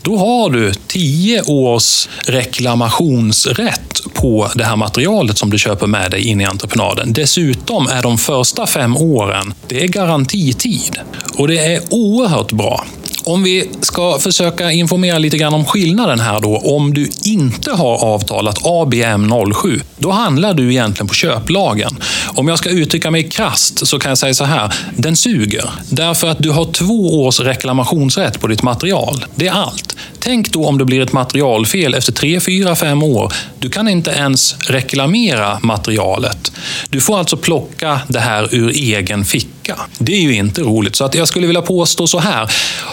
då 0.02 0.18
har 0.18 0.50
du 0.50 0.74
tio 0.88 1.42
års 1.42 2.08
reklamationsrätt 2.26 4.02
på 4.14 4.52
det 4.56 4.64
här 4.64 4.76
materialet 4.76 5.38
som 5.38 5.50
du 5.50 5.58
köper 5.58 5.88
med 5.88 6.12
dig 6.12 6.28
in 6.28 6.42
i 6.42 6.46
entreprenaden. 6.46 7.14
Dessutom 7.14 7.88
är 7.88 8.04
de 8.04 8.18
första 8.18 8.68
fem 8.68 8.98
åren, 8.98 9.54
det 9.68 9.84
är 9.84 9.88
garantitid. 9.88 10.98
Och 11.38 11.48
det 11.48 11.58
är 11.58 11.82
oerhört 11.90 12.52
bra. 12.52 12.86
Om 13.26 13.44
vi 13.44 13.70
ska 13.82 14.20
försöka 14.20 14.72
informera 14.72 15.18
lite 15.18 15.38
grann 15.38 15.54
om 15.54 15.66
skillnaden 15.66 16.20
här 16.20 16.42
då. 16.42 16.58
Om 16.58 16.94
du 16.94 17.10
inte 17.24 17.72
har 17.72 18.04
avtalat 18.04 18.60
ABM 18.64 19.54
07, 19.54 19.82
då 19.98 20.12
handlar 20.12 20.54
du 20.54 20.72
egentligen 20.72 21.08
på 21.08 21.14
köplagen. 21.14 21.92
Om 22.28 22.48
jag 22.48 22.58
ska 22.58 22.70
uttrycka 22.70 23.12
mig 23.12 23.30
krast 23.30 23.88
så 23.88 24.00
kan 24.00 24.10
jag 24.10 24.18
säga 24.18 24.34
så 24.34 24.44
här. 24.44 24.74
Den 24.98 25.16
suger. 25.16 25.70
Därför 25.90 26.28
att 26.28 26.38
du 26.40 26.50
har 26.50 26.66
två 26.66 27.26
års 27.26 27.40
reklamationsrätt 27.40 28.40
på 28.42 28.48
ditt 28.48 28.64
material. 28.64 29.26
Det 29.36 29.48
är 29.48 29.52
allt. 29.52 29.96
Tänk 30.26 30.52
då 30.52 30.66
om 30.66 30.78
det 30.78 30.86
blir 30.86 31.02
ett 31.02 31.14
materialfel 31.14 31.94
efter 31.94 32.12
tre, 32.12 32.40
fyra, 32.40 32.76
fem 32.76 33.04
år. 33.04 33.34
Du 33.60 33.70
kan 33.70 33.88
inte 33.88 34.12
ens 34.12 34.56
reklamera 34.70 35.60
materialet. 35.62 36.52
Du 36.90 37.02
får 37.02 37.18
alltså 37.18 37.38
plocka 37.38 38.02
det 38.08 38.20
här 38.20 38.56
ur 38.56 38.70
egen 38.70 39.26
ficka. 39.26 39.80
Det 39.98 40.14
är 40.14 40.22
ju 40.22 40.36
inte 40.36 40.62
roligt. 40.62 40.96
Så 40.96 41.06
att 41.06 41.16
jag 41.16 41.28
skulle 41.28 41.48
vilja 41.48 41.62
påstå 41.62 42.08
så 42.08 42.20
här. 42.20 42.52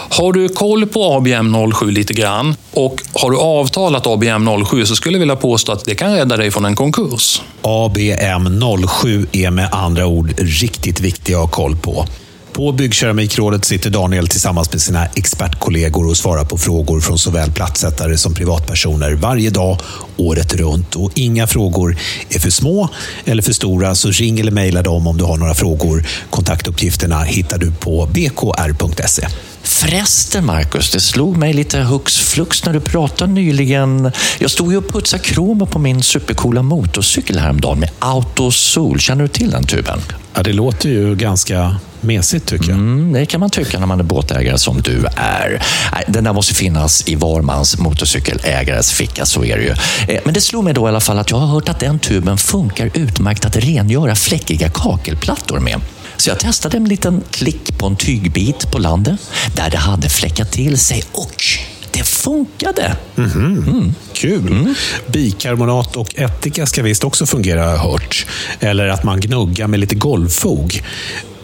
Har 0.09 0.33
du 0.33 0.49
koll 0.49 0.85
på 0.85 1.13
ABM 1.13 1.71
07 1.73 1.91
lite 1.91 2.13
grann 2.13 2.55
och 2.71 3.01
har 3.13 3.31
du 3.31 3.37
avtalat 3.37 4.07
ABM 4.07 4.65
07 4.65 4.85
så 4.85 4.95
skulle 4.95 5.15
jag 5.15 5.19
vilja 5.19 5.35
påstå 5.35 5.71
att 5.71 5.85
det 5.85 5.95
kan 5.95 6.15
rädda 6.15 6.37
dig 6.37 6.51
från 6.51 6.65
en 6.65 6.75
konkurs. 6.75 7.41
ABM 7.61 8.61
07 9.01 9.27
är 9.31 9.51
med 9.51 9.69
andra 9.71 10.05
ord 10.05 10.33
riktigt 10.37 10.99
viktig 10.99 11.33
att 11.33 11.39
ha 11.39 11.47
koll 11.47 11.75
på. 11.75 12.05
På 12.53 12.71
Byggkeramikrådet 12.71 13.65
sitter 13.65 13.89
Daniel 13.89 14.27
tillsammans 14.27 14.71
med 14.71 14.81
sina 14.81 15.05
expertkollegor 15.05 16.07
och 16.07 16.17
svarar 16.17 16.45
på 16.45 16.57
frågor 16.57 16.99
från 16.99 17.19
såväl 17.19 17.51
plattsättare 17.51 18.17
som 18.17 18.33
privatpersoner 18.33 19.13
varje 19.13 19.49
dag, 19.49 19.79
året 20.17 20.53
runt. 20.53 20.95
Och 20.95 21.11
inga 21.15 21.47
frågor 21.47 21.97
är 22.29 22.39
för 22.39 22.49
små 22.49 22.89
eller 23.25 23.43
för 23.43 23.53
stora, 23.53 23.95
så 23.95 24.11
ring 24.11 24.39
eller 24.39 24.51
mejla 24.51 24.81
dem 24.81 25.07
om 25.07 25.17
du 25.17 25.23
har 25.23 25.37
några 25.37 25.53
frågor. 25.53 26.05
Kontaktuppgifterna 26.29 27.23
hittar 27.23 27.57
du 27.57 27.71
på 27.71 28.05
bkr.se. 28.05 29.27
Förresten, 29.63 30.45
Marcus, 30.45 30.91
det 30.91 30.99
slog 30.99 31.37
mig 31.37 31.53
lite 31.53 31.79
hux 31.79 32.19
flux 32.19 32.65
när 32.65 32.73
du 32.73 32.79
pratade 32.79 33.33
nyligen. 33.33 34.11
Jag 34.39 34.51
stod 34.51 34.71
ju 34.71 34.77
och 34.77 34.89
putsade 34.89 35.23
kromo 35.23 35.65
på 35.65 35.79
min 35.79 36.03
supercoola 36.03 36.63
motorcykel 36.63 37.39
häromdagen 37.39 37.79
med 37.79 37.89
Autosol. 37.99 38.99
Känner 38.99 39.21
du 39.21 39.27
till 39.27 39.51
den 39.51 39.63
tuben? 39.63 39.99
Ja, 40.35 40.43
det 40.43 40.53
låter 40.53 40.89
ju 40.89 41.15
ganska 41.15 41.75
mesigt 42.01 42.45
tycker 42.45 42.69
jag. 42.69 42.77
Mm, 42.77 43.13
det 43.13 43.25
kan 43.25 43.39
man 43.39 43.49
tycka 43.49 43.79
när 43.79 43.87
man 43.87 43.99
är 43.99 44.03
båtägare 44.03 44.57
som 44.57 44.81
du 44.81 45.05
är. 45.15 45.63
Den 46.07 46.23
där 46.23 46.33
måste 46.33 46.53
finnas 46.53 47.07
i 47.07 47.15
var 47.15 47.41
mans 47.41 47.77
motorcykelägares 47.77 48.91
ficka, 48.91 49.25
så 49.25 49.45
är 49.45 49.57
det 49.57 49.63
ju. 49.63 49.69
Eh, 50.13 50.21
men 50.25 50.33
det 50.33 50.41
slog 50.41 50.63
mig 50.63 50.73
då 50.73 50.85
i 50.85 50.89
alla 50.89 50.99
fall 50.99 51.19
att 51.19 51.31
jag 51.31 51.37
har 51.37 51.47
hört 51.47 51.69
att 51.69 51.79
den 51.79 51.99
tuben 51.99 52.37
funkar 52.37 52.89
utmärkt 52.93 53.45
att 53.45 53.55
rengöra 53.55 54.15
fläckiga 54.15 54.69
kakelplattor 54.69 55.59
med. 55.59 55.81
Så 56.17 56.29
jag 56.29 56.39
testade 56.39 56.77
en 56.77 56.85
liten 56.85 57.23
klick 57.31 57.77
på 57.77 57.87
en 57.87 57.95
tygbit 57.95 58.71
på 58.71 58.77
landet 58.77 59.19
där 59.55 59.69
det 59.69 59.77
hade 59.77 60.09
fläckat 60.09 60.51
till 60.51 60.77
sig 60.77 61.03
och 61.11 61.43
det 61.93 62.03
funkade. 62.03 62.97
Kul! 64.13 64.73
Bikarbonat 65.07 65.95
och 65.95 66.19
ättika 66.19 66.65
ska 66.65 66.83
visst 66.83 67.03
också 67.03 67.25
fungera 67.25 67.63
har 67.63 67.71
jag 67.71 67.77
hört. 67.77 68.25
Eller 68.59 68.87
att 68.87 69.03
man 69.03 69.19
gnuggar 69.19 69.67
med 69.67 69.79
lite 69.79 69.95
golvfog. 69.95 70.83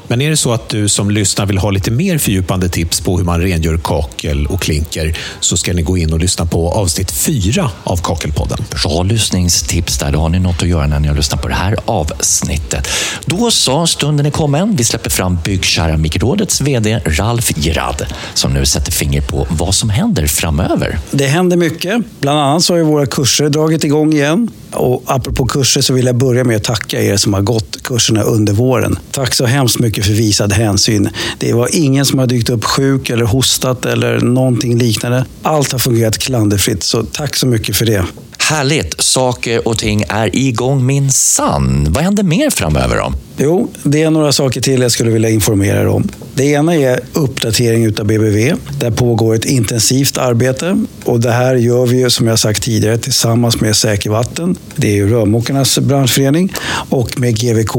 Men 0.10 0.22
är 0.22 0.30
det 0.30 0.38
så 0.38 0.54
att 0.54 0.70
du 0.70 0.90
som 0.90 1.12
lyssnar 1.12 1.46
vill 1.46 1.58
ha 1.58 1.72
lite 1.72 1.92
mer 1.92 2.18
fördjupande 2.18 2.70
tips 2.70 3.02
på 3.02 3.18
hur 3.18 3.26
man 3.26 3.42
rengör 3.42 3.78
kakel 3.78 4.46
och 4.48 4.62
klinker 4.62 5.18
så 5.40 5.58
ska 5.58 5.74
ni 5.74 5.82
gå 5.82 5.98
in 5.98 6.14
och 6.14 6.20
lyssna 6.20 6.46
på 6.46 6.72
avsnitt 6.72 7.12
fyra 7.12 7.72
av 7.84 7.98
Kakelpodden. 7.98 8.58
Bra 8.72 9.04
lyssningstips 9.04 9.98
där. 9.98 10.12
Då 10.12 10.20
har 10.20 10.30
ni 10.30 10.40
något 10.40 10.64
att 10.64 10.70
göra 10.70 10.88
när 10.88 11.00
ni 11.00 11.08
har 11.08 11.16
lyssnat 11.16 11.42
på 11.42 11.48
det 11.48 11.56
här 11.56 11.76
avsnittet. 11.86 12.88
Då 13.26 13.52
så, 13.52 13.88
stunden 13.88 14.26
är 14.26 14.32
kommen. 14.32 14.76
Vi 14.76 14.84
släpper 14.84 15.10
fram 15.10 15.38
Byggkeramikrådets 15.44 16.62
VD 16.62 17.02
Ralf 17.06 17.52
Girard 17.58 18.06
som 18.34 18.54
nu 18.54 18.66
sätter 18.66 18.92
finger 18.92 19.22
på 19.22 19.48
vad 19.50 19.76
som 19.76 19.90
händer 19.90 20.28
framöver. 20.28 21.00
Det 21.12 21.28
händer 21.28 21.58
mycket. 21.58 22.02
Bland 22.20 22.40
annat 22.40 22.64
så 22.64 22.74
har 22.74 22.78
ju 22.78 22.84
våra 22.84 23.06
kurser 23.06 23.50
dragit 23.50 23.84
igång 23.84 24.14
igen. 24.14 24.52
Och 24.72 25.04
apropå 25.06 25.46
kurser 25.46 25.82
så 25.82 25.94
vill 25.94 26.06
jag 26.06 26.16
börja 26.16 26.44
med 26.44 26.58
att 26.58 26.64
tacka 26.64 27.02
er 27.02 27.18
som 27.18 27.34
har 27.34 27.42
gått 27.42 27.84
kurserna 27.84 28.22
under 28.22 28.54
våren. 28.54 29.00
Tack 29.12 29.34
så 29.34 29.46
hemskt 29.46 29.80
mycket 29.80 29.99
för 30.04 30.14
visad 30.14 30.54
hänsyn. 30.54 31.10
Det 31.38 31.54
var 31.54 31.70
ingen 31.76 32.06
som 32.06 32.20
har 32.20 32.28
dykt 32.28 32.50
upp 32.50 32.64
sjuk 32.64 33.10
eller 33.10 33.26
hostat 33.26 33.86
eller 33.86 34.20
någonting 34.20 34.78
liknande. 34.78 35.26
Allt 35.42 35.72
har 35.72 35.80
fungerat 35.80 36.18
klanderfritt, 36.18 36.84
så 36.84 37.04
tack 37.04 37.36
så 37.36 37.48
mycket 37.48 37.76
för 37.76 37.86
det. 37.86 38.06
Härligt! 38.38 39.02
Saker 39.02 39.68
och 39.68 39.78
ting 39.78 40.04
är 40.10 40.36
igång 40.36 40.86
min 40.86 41.12
sann. 41.12 41.88
Vad 41.90 42.04
händer 42.04 42.24
mer 42.24 42.50
framöver 42.50 42.98
då? 42.98 43.14
Jo, 43.38 43.70
det 43.84 44.04
är 44.04 44.10
några 44.10 44.32
saker 44.32 44.62
till 44.62 44.82
jag 44.82 44.92
skulle 44.92 45.12
vilja 45.12 45.30
informera 45.30 45.82
er 45.82 45.88
om. 45.88 46.10
Det 46.40 46.46
ena 46.46 46.76
är 46.76 47.00
uppdatering 47.14 47.86
utav 47.86 48.06
BBV. 48.06 48.56
Där 48.80 48.92
pågår 48.92 49.36
ett 49.36 49.46
intensivt 49.46 50.18
arbete 50.18 50.86
och 51.04 51.20
det 51.20 51.32
här 51.32 51.56
gör 51.56 51.86
vi 51.86 51.98
ju, 51.98 52.10
som 52.10 52.28
jag 52.28 52.40
sagt 52.40 52.64
tidigare 52.64 52.98
tillsammans 52.98 53.62
med 53.62 53.76
Säker 53.76 54.10
Vatten. 54.10 54.56
Det 54.76 54.88
är 54.88 54.96
ju 54.96 55.10
rörmokarnas 55.10 55.80
branschförening 55.80 56.54
och 56.90 57.20
med 57.20 57.40
GVK, 57.40 57.76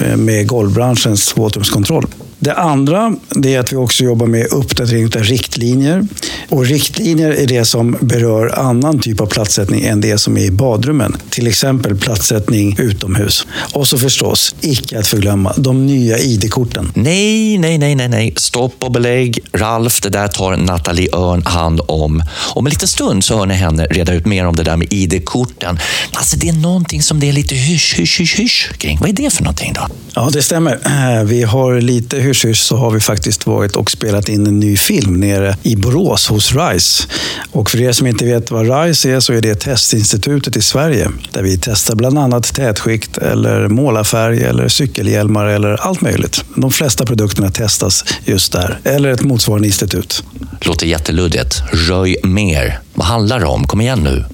eh, 0.00 0.16
med 0.16 0.46
golvbranschens 0.46 1.36
våtrumskontroll. 1.36 2.06
Det 2.38 2.54
andra 2.54 3.16
det 3.30 3.54
är 3.54 3.60
att 3.60 3.72
vi 3.72 3.76
också 3.76 4.04
jobbar 4.04 4.26
med 4.26 4.46
uppdatering 4.52 5.04
av 5.04 5.12
riktlinjer. 5.22 6.06
Och 6.48 6.66
riktlinjer 6.66 7.30
är 7.30 7.46
det 7.46 7.64
som 7.64 7.96
berör 8.00 8.58
annan 8.58 8.98
typ 8.98 9.20
av 9.20 9.26
platssättning 9.26 9.84
än 9.84 10.00
det 10.00 10.18
som 10.18 10.36
är 10.36 10.40
i 10.44 10.50
badrummen. 10.50 11.16
Till 11.30 11.46
exempel 11.46 11.96
platssättning 11.96 12.76
utomhus. 12.78 13.46
Och 13.72 13.88
så 13.88 13.98
förstås, 13.98 14.54
icke 14.60 14.98
att 14.98 15.06
förglömma, 15.06 15.52
de 15.56 15.86
nya 15.86 16.18
ID-korten. 16.18 16.92
Nej, 16.94 17.58
nej, 17.58 17.78
nej, 17.78 17.94
nej, 17.94 18.08
nej. 18.08 18.34
Stopp 18.36 18.74
och 18.84 18.92
belägg. 18.92 19.38
Ralf, 19.52 20.00
det 20.00 20.08
där 20.08 20.28
tar 20.28 20.56
Nathalie 20.56 21.08
Örn 21.12 21.42
hand 21.46 21.80
om. 21.88 22.22
Om 22.54 22.66
en 22.66 22.70
liten 22.70 22.88
stund 22.88 23.24
så 23.24 23.38
hör 23.38 23.46
ni 23.46 23.54
henne 23.54 23.84
reda 23.86 24.12
ut 24.14 24.26
mer 24.26 24.46
om 24.46 24.56
det 24.56 24.62
där 24.62 24.76
med 24.76 24.92
ID-korten. 24.92 25.78
Alltså, 26.12 26.36
det 26.36 26.48
är 26.48 26.52
någonting 26.52 27.02
som 27.02 27.20
det 27.20 27.28
är 27.28 27.32
lite 27.32 27.54
hysch, 27.54 27.94
hysch, 27.98 28.20
hysch, 28.20 28.38
hysch 28.38 28.72
kring. 28.78 28.98
Vad 29.00 29.08
är 29.08 29.12
det 29.12 29.30
för 29.30 29.42
någonting 29.42 29.72
då? 29.74 29.86
Ja, 30.14 30.30
det 30.32 30.42
stämmer. 30.42 30.72
Eh, 30.84 31.24
Vi 31.24 31.42
har 31.42 31.80
lite 31.80 32.20
hysch 32.24 32.56
så 32.56 32.76
har 32.76 32.90
vi 32.90 33.00
faktiskt 33.00 33.46
varit 33.46 33.76
och 33.76 33.90
spelat 33.90 34.28
in 34.28 34.46
en 34.46 34.60
ny 34.60 34.76
film 34.76 35.20
nere 35.20 35.56
i 35.62 35.76
Borås 35.76 36.28
hos 36.28 36.52
RISE. 36.54 37.08
Och 37.50 37.70
för 37.70 37.80
er 37.80 37.92
som 37.92 38.06
inte 38.06 38.24
vet 38.24 38.50
vad 38.50 38.86
RISE 38.86 39.10
är 39.10 39.20
så 39.20 39.32
är 39.32 39.40
det 39.40 39.54
testinstitutet 39.54 40.56
i 40.56 40.62
Sverige 40.62 41.10
där 41.32 41.42
vi 41.42 41.58
testar 41.58 41.94
bland 41.94 42.18
annat 42.18 42.54
tätskikt 42.54 43.18
eller 43.18 43.68
målarfärg 43.68 44.42
eller 44.42 44.68
cykelhjälmar 44.68 45.46
eller 45.46 45.86
allt 45.86 46.00
möjligt. 46.00 46.44
De 46.56 46.70
flesta 46.70 47.06
produkterna 47.06 47.50
testas 47.50 48.04
just 48.24 48.52
där, 48.52 48.78
eller 48.84 49.08
ett 49.08 49.22
motsvarande 49.22 49.66
institut. 49.66 50.24
Låter 50.60 50.86
jätteluddigt. 50.86 51.62
Röj 51.72 52.16
mer. 52.24 52.78
Vad 52.94 53.06
handlar 53.06 53.40
det 53.40 53.46
om? 53.46 53.66
Kom 53.66 53.80
igen 53.80 54.00
nu. 54.02 54.24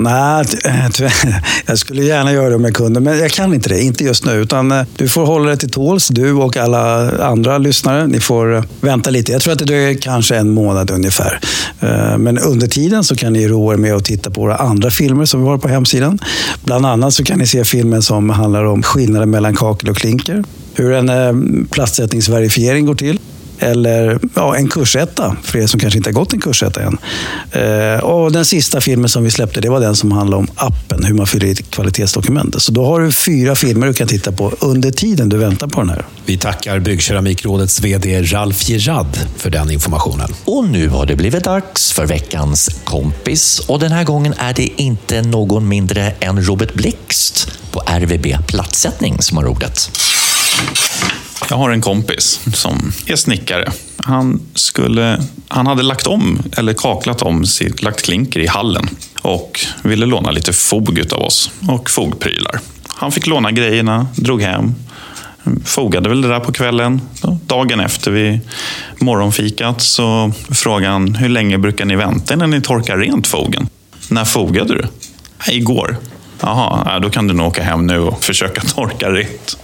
Nej, 0.00 0.44
eh, 0.64 1.10
jag 1.66 1.78
skulle 1.78 2.04
gärna 2.04 2.32
göra 2.32 2.48
det 2.48 2.54
om 2.54 2.64
jag 2.64 2.74
kunde, 2.74 3.00
men 3.00 3.18
jag 3.18 3.30
kan 3.30 3.54
inte 3.54 3.68
det. 3.68 3.82
Inte 3.82 4.04
just 4.04 4.24
nu. 4.24 4.32
Utan 4.32 4.72
eh, 4.72 4.82
du 4.96 5.08
får 5.08 5.26
hålla 5.26 5.48
dig 5.48 5.58
till 5.58 5.70
tåls, 5.70 6.08
du 6.08 6.32
och 6.32 6.56
alla 6.56 7.10
andra 7.24 7.58
lyssnare. 7.58 8.06
Ni 8.06 8.20
får 8.20 8.56
eh, 8.56 8.62
vänta 8.80 9.10
lite. 9.10 9.32
Jag 9.32 9.42
tror 9.42 9.52
att 9.52 9.58
det 9.58 9.64
dröjer 9.64 9.94
kanske 9.94 10.36
en 10.36 10.50
månad 10.50 10.90
ungefär. 10.90 11.40
Men 12.18 12.38
under 12.38 12.66
tiden 12.66 13.04
så 13.04 13.16
kan 13.16 13.32
ni 13.32 13.48
roa 13.48 13.74
er 13.74 13.78
med 13.78 13.94
att 13.94 14.04
titta 14.04 14.30
på 14.30 14.40
våra 14.40 14.56
andra 14.56 14.90
filmer 14.90 15.24
som 15.24 15.42
vi 15.42 15.48
har 15.48 15.58
på 15.58 15.68
hemsidan. 15.68 16.18
Bland 16.64 16.86
annat 16.86 17.14
så 17.14 17.24
kan 17.24 17.38
ni 17.38 17.46
se 17.46 17.64
filmen 17.64 18.02
som 18.02 18.30
handlar 18.30 18.64
om 18.64 18.82
skillnaden 18.82 19.30
mellan 19.30 19.56
kakel 19.56 19.90
och 19.90 19.96
klinker. 19.96 20.44
Hur 20.74 20.92
en 20.92 21.08
eh, 21.08 21.66
plastsättningsverifiering 21.70 22.86
går 22.86 22.94
till. 22.94 23.18
Eller 23.58 24.18
ja, 24.34 24.56
en 24.56 24.68
kursetta, 24.68 25.36
för 25.42 25.58
er 25.58 25.66
som 25.66 25.80
kanske 25.80 25.96
inte 25.96 26.08
har 26.08 26.14
gått 26.14 26.32
en 26.32 26.40
kursetta 26.40 26.82
än. 26.82 26.98
Eh, 27.52 28.00
och 28.00 28.32
den 28.32 28.44
sista 28.44 28.80
filmen 28.80 29.08
som 29.08 29.24
vi 29.24 29.30
släppte, 29.30 29.60
det 29.60 29.68
var 29.68 29.80
den 29.80 29.96
som 29.96 30.12
handlar 30.12 30.38
om 30.38 30.48
appen, 30.54 31.04
hur 31.04 31.14
man 31.14 31.26
fyller 31.26 31.46
i 31.46 31.50
ett 31.50 31.70
kvalitetsdokument. 31.70 32.62
Så 32.62 32.72
då 32.72 32.84
har 32.84 33.00
du 33.00 33.12
fyra 33.12 33.54
filmer 33.54 33.86
du 33.86 33.94
kan 33.94 34.08
titta 34.08 34.32
på 34.32 34.52
under 34.60 34.90
tiden 34.90 35.28
du 35.28 35.36
väntar 35.36 35.66
på 35.66 35.80
den 35.80 35.90
här. 35.90 36.04
Vi 36.26 36.38
tackar 36.38 36.78
Byggkeramikrådets 36.78 37.80
VD 37.80 38.22
Ralf 38.22 38.68
Gerard 38.68 39.18
för 39.36 39.50
den 39.50 39.70
informationen. 39.70 40.34
Och 40.44 40.68
nu 40.68 40.88
har 40.88 41.06
det 41.06 41.16
blivit 41.16 41.44
dags 41.44 41.92
för 41.92 42.06
veckans 42.06 42.68
kompis. 42.84 43.58
Och 43.58 43.78
den 43.78 43.92
här 43.92 44.04
gången 44.04 44.34
är 44.38 44.54
det 44.54 44.82
inte 44.82 45.22
någon 45.22 45.68
mindre 45.68 46.12
än 46.20 46.42
Robert 46.42 46.74
Blixt 46.74 47.50
på 47.72 47.80
RVB 47.80 48.26
Plattsättning 48.46 49.22
som 49.22 49.36
har 49.36 49.46
ordet. 49.46 49.90
Jag 51.50 51.56
har 51.56 51.70
en 51.70 51.80
kompis 51.80 52.40
som 52.54 52.92
är 53.06 53.16
snickare. 53.16 53.72
Han, 53.96 54.40
skulle, 54.54 55.22
han 55.48 55.66
hade 55.66 55.82
lagt 55.82 56.06
om, 56.06 56.42
eller 56.56 56.72
kaklat 56.72 57.22
om, 57.22 57.46
sitt- 57.46 57.82
lagt 57.82 58.02
klinker 58.02 58.40
i 58.40 58.46
hallen 58.46 58.88
och 59.22 59.60
ville 59.82 60.06
låna 60.06 60.30
lite 60.30 60.52
fog 60.52 60.98
utav 60.98 61.22
oss 61.22 61.50
och 61.68 61.90
fogprylar. 61.90 62.60
Han 62.88 63.12
fick 63.12 63.26
låna 63.26 63.50
grejerna, 63.52 64.06
drog 64.16 64.42
hem, 64.42 64.74
fogade 65.64 66.08
väl 66.08 66.22
det 66.22 66.28
där 66.28 66.40
på 66.40 66.52
kvällen. 66.52 67.00
Dagen 67.46 67.80
efter 67.80 68.10
vid 68.10 68.40
morgonfikat 69.00 69.82
så 69.82 70.32
frågade 70.50 70.92
han 70.92 71.14
hur 71.14 71.28
länge 71.28 71.58
brukar 71.58 71.84
ni 71.84 71.96
vänta 71.96 72.34
innan 72.34 72.50
ni 72.50 72.60
torkar 72.60 72.96
rent 72.98 73.26
fogen? 73.26 73.68
När 74.08 74.24
fogade 74.24 74.74
du? 74.74 74.86
Igår. 75.52 75.96
Jaha, 76.40 76.82
ja, 76.86 76.98
då 76.98 77.10
kan 77.10 77.26
du 77.28 77.34
nog 77.34 77.46
åka 77.46 77.62
hem 77.62 77.86
nu 77.86 77.98
och 77.98 78.24
försöka 78.24 78.60
torka 78.74 79.10
rent. 79.10 79.58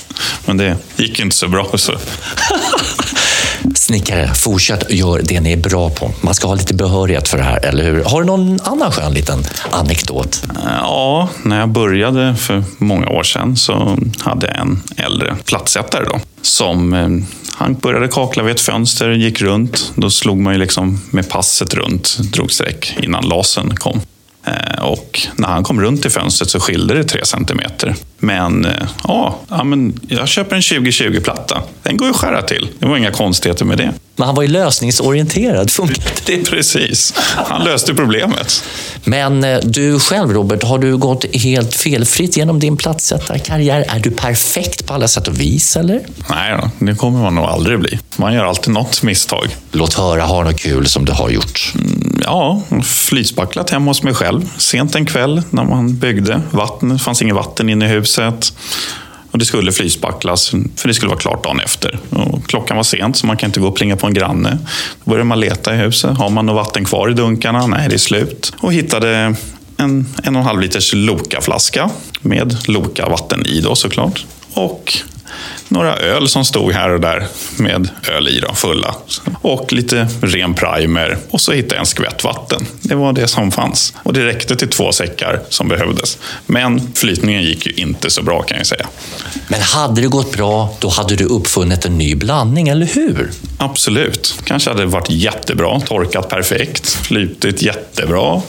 Men 0.47 0.57
det 0.57 0.77
gick 0.97 1.21
inte 1.21 1.37
så 1.37 1.49
bra. 1.49 1.67
Så. 1.75 1.93
Snickare, 3.75 4.35
fortsätt 4.35 4.91
gör 4.91 5.23
det 5.25 5.41
ni 5.41 5.53
är 5.53 5.57
bra 5.57 5.91
på. 5.91 6.11
Man 6.21 6.35
ska 6.35 6.49
ha 6.49 6.55
lite 6.55 6.75
behörighet 6.75 7.29
för 7.29 7.39
det 7.39 7.45
här, 7.45 7.65
eller 7.65 7.85
hur? 7.85 8.05
Har 8.05 8.21
du 8.21 8.27
någon 8.27 8.61
annan 8.65 8.93
skön 8.93 9.15
liten 9.15 9.45
anekdot? 9.71 10.43
Ja, 10.65 11.29
när 11.43 11.61
jag 11.61 11.69
började 11.69 12.37
för 12.37 12.65
många 12.79 13.09
år 13.09 13.23
sedan 13.23 13.57
så 13.57 13.99
hade 14.21 14.47
jag 14.47 14.57
en 14.57 14.83
äldre 14.97 15.37
plattsättare 15.45 16.05
då, 16.05 16.21
som 16.43 16.93
eh, 16.93 17.09
han 17.57 17.75
började 17.75 18.09
kakla 18.09 18.43
vid 18.43 18.55
ett 18.55 18.61
fönster, 18.61 19.11
gick 19.11 19.43
runt. 19.43 19.93
Då 19.95 20.11
slog 20.11 20.41
man 20.41 20.53
ju 20.53 20.59
liksom 20.59 21.01
med 21.11 21.29
passet 21.29 21.75
runt, 21.75 22.19
drog 22.19 22.53
streck 22.53 22.97
innan 23.03 23.29
lasern 23.29 23.77
kom. 23.77 24.01
Eh, 24.45 24.85
och 24.85 25.21
när 25.37 25.49
han 25.49 25.65
kom 25.65 25.81
runt 25.81 26.07
i 26.07 26.11
fönstret 26.11 26.51
så 26.51 26.61
skilde 26.61 26.95
det 26.95 27.05
tre 27.05 27.25
centimeter. 27.25 27.95
Men, 28.19 28.65
eh, 28.65 28.73
ja, 29.05 29.39
ja, 29.49 29.65
men 29.65 30.01
jag 30.09 30.29
köper 30.29 30.57
en 30.57 30.63
2020-platta. 30.63 31.63
Den 31.83 31.97
går 31.97 32.07
ju 32.07 32.11
att 32.11 32.21
skära 32.21 32.43
till. 32.43 32.69
Det 32.79 32.87
var 32.87 32.97
inga 32.97 33.11
konstigheter 33.11 33.65
med 33.65 33.79
det. 33.79 33.93
Men 34.17 34.27
han 34.27 34.35
var 34.35 34.43
ju 34.43 34.49
lösningsorienterad, 34.49 35.71
funkade 35.71 36.11
det? 36.27 36.45
Precis. 36.51 37.15
Han 37.37 37.65
löste 37.65 37.95
problemet. 37.95 38.65
Men 39.05 39.45
eh, 39.45 39.59
du 39.63 40.01
själv 40.01 40.33
Robert, 40.33 40.63
har 40.63 40.79
du 40.79 40.97
gått 40.97 41.25
helt 41.37 41.75
felfritt 41.75 42.37
genom 42.37 42.61
din 42.61 42.77
platssättarkarriär? 42.77 43.85
Är 43.89 43.99
du 43.99 44.11
perfekt 44.11 44.87
på 44.87 44.95
alla 44.95 45.09
sätt 45.09 45.29
och 45.29 45.41
vis, 45.41 45.77
eller? 45.77 46.01
Nej, 46.31 46.57
då, 46.61 46.87
det 46.87 46.95
kommer 46.95 47.23
man 47.23 47.35
nog 47.35 47.45
aldrig 47.45 47.79
bli. 47.79 47.99
Man 48.17 48.35
gör 48.35 48.45
alltid 48.45 48.73
något 48.75 49.03
misstag. 49.03 49.57
Låt 49.73 49.95
höra, 49.95 50.25
har 50.25 50.45
något 50.45 50.61
kul 50.61 50.87
som 50.87 51.05
du 51.05 51.13
har 51.13 51.31
gjort? 51.31 51.73
Ja, 52.25 52.63
flytspacklat 52.85 53.71
hemma 53.71 53.91
hos 53.91 54.03
mig 54.03 54.15
själv. 54.15 54.51
Sent 54.59 54.95
en 54.95 55.07
kväll 55.07 55.43
när 55.51 55.65
man 55.65 55.97
byggde. 55.97 56.41
Vatten, 56.51 56.89
det 56.89 56.99
fanns 56.99 57.23
inget 57.23 57.35
vatten 57.35 57.69
inne 57.71 57.85
i 57.85 57.89
huset. 57.89 58.53
Och 59.35 59.39
det 59.39 59.45
skulle 59.45 59.73
flyspacklas, 59.73 60.51
för 60.77 60.89
det 60.89 60.95
skulle 60.95 61.09
vara 61.09 61.19
klart 61.19 61.45
dagen 61.45 61.61
efter. 61.61 61.99
Och 62.11 62.47
klockan 62.47 62.77
var 62.77 62.85
sent, 62.85 63.17
så 63.17 63.27
man 63.27 63.37
kan 63.37 63.49
inte 63.49 63.61
gå 63.61 63.69
och 63.69 63.77
plinga 63.77 63.97
på 63.97 64.07
en 64.07 64.15
granne. 64.15 64.59
Då 65.05 65.11
började 65.11 65.25
man 65.25 65.41
leta 65.41 65.75
i 65.75 65.77
huset. 65.77 66.17
Har 66.17 66.31
man 66.31 66.47
något 66.47 66.57
vatten 66.57 66.85
kvar 66.85 67.11
i 67.11 67.15
dunkarna? 67.15 67.67
Nej, 67.67 67.89
det 67.89 67.95
är 67.95 67.99
slut. 67.99 68.53
Och 68.61 68.73
hittade 68.73 69.35
en 69.77 70.07
en 70.23 70.37
och 70.37 70.41
en 70.41 70.47
halv 70.47 70.61
liters 70.61 70.95
Loka-flaska 70.95 71.91
med 72.21 72.57
Loka-vatten 72.69 73.47
i 73.47 73.61
då 73.61 73.75
såklart. 73.75 74.25
Och 74.53 74.99
några 75.69 75.97
öl 75.97 76.29
som 76.29 76.45
stod 76.45 76.73
här 76.73 76.91
och 76.91 77.01
där 77.01 77.27
med 77.57 77.89
öl 78.09 78.29
i 78.29 78.41
då, 78.41 78.55
fulla. 78.55 78.95
Och 79.41 79.73
lite 79.73 80.09
ren 80.23 80.55
primer 80.55 81.19
och 81.31 81.41
så 81.41 81.53
hittade 81.53 81.75
jag 81.75 81.81
en 81.81 81.87
skvätt 81.87 82.25
vatten. 82.25 82.67
Det 82.81 82.95
var 82.95 83.13
det 83.13 83.29
som 83.29 83.51
fanns. 83.51 83.95
Och 84.03 84.13
det 84.13 84.27
räckte 84.27 84.57
till 84.57 84.69
två 84.69 84.93
säckar 84.93 85.41
som 85.49 85.69
behövdes. 85.69 86.19
Men 86.47 86.93
flytningen 86.95 87.43
gick 87.43 87.67
ju 87.67 87.73
inte 87.73 88.11
så 88.11 88.23
bra 88.23 88.43
kan 88.43 88.59
jag 88.59 88.67
säga. 88.67 88.87
Men 89.49 89.61
hade 89.61 90.01
det 90.01 90.09
gått 90.09 90.33
bra, 90.33 90.77
då 90.81 90.89
hade 90.89 91.17
du 91.17 91.25
uppfunnit 91.25 91.85
en 91.85 91.99
ny 91.99 92.15
blandning, 92.15 92.69
eller 92.69 92.87
hur? 92.87 93.31
Absolut. 93.59 94.35
Kanske 94.45 94.71
hade 94.71 94.83
det 94.83 94.87
varit 94.87 95.11
jättebra, 95.11 95.81
torkat 95.81 96.29
perfekt, 96.29 96.91
flutit 96.91 97.63
jättebra. 97.63 98.43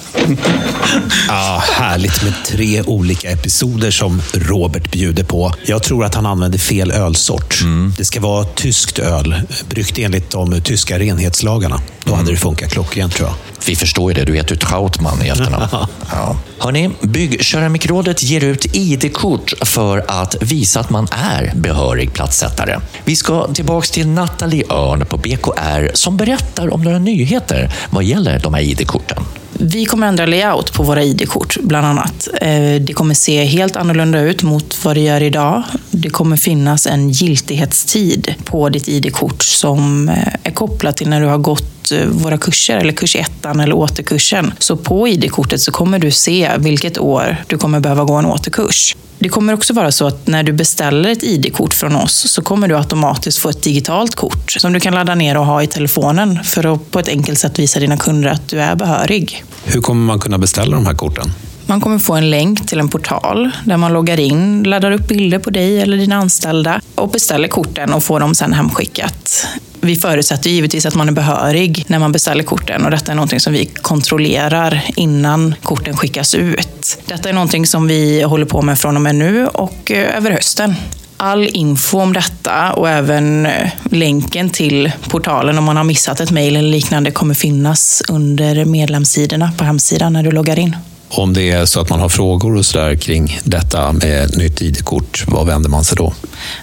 Ah, 1.30 1.60
härligt 1.60 2.24
med 2.24 2.34
tre 2.46 2.82
olika 2.82 3.32
episoder 3.32 3.92
som 3.92 4.22
Robert 4.34 4.92
bjuder 4.92 5.24
på. 5.24 5.54
Jag 5.66 5.84
tror 5.84 6.06
att 6.06 6.16
han 6.16 6.26
använder 6.26 6.60
fel 6.60 6.75
ölsort. 6.82 7.60
Det 7.98 8.06
ska 8.06 8.20
vara 8.20 8.44
tyskt 8.44 9.00
öl, 9.00 9.42
bryggt 9.70 10.00
enligt 10.00 10.30
de 10.30 10.62
tyska 10.62 11.00
renhetslagarna. 11.00 11.82
Då 12.04 12.16
hade 12.16 12.32
det 12.32 12.38
funkat 12.38 12.72
klockrent 12.72 13.16
tror 13.16 13.30
jag. 13.30 13.36
Vi 13.68 13.76
förstår 13.76 14.12
ju 14.12 14.16
det, 14.16 14.26
du 14.26 14.36
heter 14.36 14.52
ju 14.52 14.60
Trautman 14.60 15.26
i 15.26 15.28
efternamn. 15.28 15.68
ja. 16.12 16.38
Hörni, 16.60 16.90
Byggkeramikrådet 17.02 18.24
ger 18.24 18.44
ut 18.44 18.76
ID-kort 18.76 19.54
för 19.62 20.06
att 20.08 20.36
visa 20.42 20.80
att 20.80 20.90
man 20.90 21.08
är 21.12 21.52
behörig 21.56 22.14
platssättare. 22.14 22.80
Vi 23.06 23.16
ska 23.16 23.54
tillbaks 23.54 23.92
till 23.92 24.08
Nathalie 24.08 24.66
Örn 24.70 25.06
på 25.06 25.18
BKR 25.18 25.92
som 25.94 26.18
berättar 26.18 26.74
om 26.74 26.82
några 26.82 27.00
nyheter 27.00 27.74
vad 27.90 28.04
gäller 28.04 28.40
de 28.40 28.54
här 28.54 28.62
ID-korten. 28.62 29.24
Vi 29.60 29.86
kommer 29.86 30.08
ändra 30.08 30.26
layout 30.26 30.74
på 30.74 30.84
våra 30.84 31.04
ID-kort, 31.04 31.58
bland 31.62 31.88
annat. 31.88 32.28
Eh, 32.42 32.82
det 32.82 32.94
kommer 32.94 33.14
se 33.14 33.44
helt 33.44 33.76
annorlunda 33.76 34.20
ut 34.20 34.44
mot 34.44 34.86
vad 34.86 34.96
det 34.96 35.02
gör 35.02 35.24
idag. 35.24 35.64
Det 35.92 36.10
kommer 36.10 36.38
finnas 36.38 36.88
en 36.88 37.10
giltighetstid 37.10 38.36
på 38.46 38.70
ditt 38.70 38.88
ID-kort 38.88 39.44
som 39.44 40.10
eh, 40.10 40.16
är 40.44 40.52
kopplat 40.52 40.98
till 40.98 41.10
när 41.10 41.22
du 41.22 41.28
har 41.28 41.38
gått 41.38 41.92
eh, 41.92 42.06
våra 42.08 42.38
kurser, 42.38 42.78
eller 42.78 42.94
kurs 42.94 43.16
ettan 43.16 43.60
eller 43.60 43.76
återkursen. 43.76 44.54
Så 44.60 44.78
på 44.78 45.08
ID-kortet 45.08 45.62
så 45.62 45.72
kommer 45.72 46.00
du 46.00 46.12
se 46.12 46.52
vilket 46.58 46.98
år 46.98 47.38
du 47.48 47.58
kommer 47.58 47.80
behöva 47.80 48.04
gå 48.04 48.14
en 48.14 48.26
återkurs. 48.26 48.96
Det 49.20 49.30
kommer 49.30 49.54
också 49.54 49.74
vara 49.74 49.92
så 49.92 50.08
att 50.08 50.28
när 50.28 50.44
du 50.44 50.54
beställer 50.54 51.10
ett 51.10 51.24
ID-kort 51.24 51.74
från 51.74 51.96
oss 51.96 52.32
så 52.32 52.42
kommer 52.42 52.68
du 52.68 52.78
automatiskt 52.78 53.38
få 53.38 53.50
ett 53.50 53.64
digitalt 53.64 54.16
kort 54.16 54.52
som 54.52 54.74
du 54.74 54.80
kan 54.80 54.94
ladda 54.94 55.16
ner 55.16 55.38
och 55.38 55.46
ha 55.46 55.64
i 55.64 55.68
telefonen 55.68 56.44
för 56.44 56.74
att 56.74 56.92
på 56.92 57.00
ett 57.00 57.08
enkelt 57.08 57.40
sätt 57.40 57.60
visa 57.60 57.80
dina 57.80 57.98
kunder 57.98 58.30
att 58.30 58.48
du 58.48 58.62
är 58.62 58.76
behörig. 58.76 59.44
Hur 59.64 59.82
kommer 59.82 60.06
man 60.06 60.20
kunna 60.20 60.38
beställa 60.38 60.76
de 60.76 60.86
här 60.86 60.94
korten? 60.94 61.34
Man 61.68 61.82
kommer 61.82 62.00
få 62.00 62.14
en 62.14 62.30
länk 62.30 62.68
till 62.68 62.80
en 62.80 62.90
portal 62.90 63.52
där 63.64 63.78
man 63.78 63.94
loggar 63.94 64.20
in, 64.20 64.64
laddar 64.64 64.92
upp 64.92 65.08
bilder 65.08 65.40
på 65.40 65.50
dig 65.50 65.82
eller 65.82 65.98
dina 65.98 66.16
anställda 66.16 66.82
och 66.96 67.10
beställer 67.10 67.48
korten 67.48 67.94
och 67.94 68.04
får 68.04 68.20
dem 68.20 68.36
sen 68.36 68.54
hemskickat. 68.54 69.48
Vi 69.82 69.96
förutsätter 69.96 70.50
givetvis 70.50 70.86
att 70.86 70.96
man 70.96 71.08
är 71.08 71.14
behörig 71.14 71.86
när 71.88 72.00
man 72.00 72.12
beställer 72.12 72.44
korten 72.44 72.86
och 72.86 72.92
detta 72.92 73.12
är 73.12 73.16
någonting 73.16 73.40
som 73.40 73.54
vi 73.54 73.66
kontrollerar 73.66 74.82
innan 74.96 75.56
korten 75.64 75.98
skickas 75.98 76.36
ut. 76.36 76.98
Detta 77.06 77.30
är 77.30 77.34
någonting 77.34 77.68
som 77.68 77.88
vi 77.88 78.22
håller 78.22 78.46
på 78.46 78.62
med 78.62 78.80
från 78.80 78.96
och 78.96 79.02
med 79.02 79.16
nu 79.16 79.48
och 79.48 79.92
eh, 79.92 80.18
över 80.18 80.32
hösten. 80.32 80.76
All 81.18 81.48
info 81.48 82.00
om 82.00 82.14
detta 82.14 82.74
och 82.74 82.90
även 82.90 83.46
eh, 83.46 83.70
länken 83.92 84.50
till 84.50 84.92
portalen 85.10 85.58
om 85.58 85.64
man 85.64 85.78
har 85.78 85.84
missat 85.84 86.20
ett 86.20 86.32
mejl 86.32 86.56
eller 86.56 86.70
liknande 86.70 87.12
kommer 87.12 87.34
finnas 87.34 88.04
under 88.10 88.66
medlemssidorna 88.66 89.52
på 89.58 89.64
hemsidan 89.64 90.14
när 90.14 90.24
du 90.24 90.32
loggar 90.32 90.60
in. 90.60 90.76
Om 91.10 91.34
det 91.34 91.52
är 91.52 91.66
så 91.66 91.80
att 91.80 91.90
man 91.90 92.00
har 92.00 92.10
frågor 92.10 92.56
och 92.56 92.66
så 92.66 92.78
där 92.78 92.96
kring 92.96 93.40
detta 93.44 93.92
med 93.92 94.38
nytt 94.38 94.62
ID-kort, 94.62 95.24
vad 95.28 95.48
vänder 95.48 95.70
man 95.70 95.84
sig 95.84 95.98
då? 95.98 96.14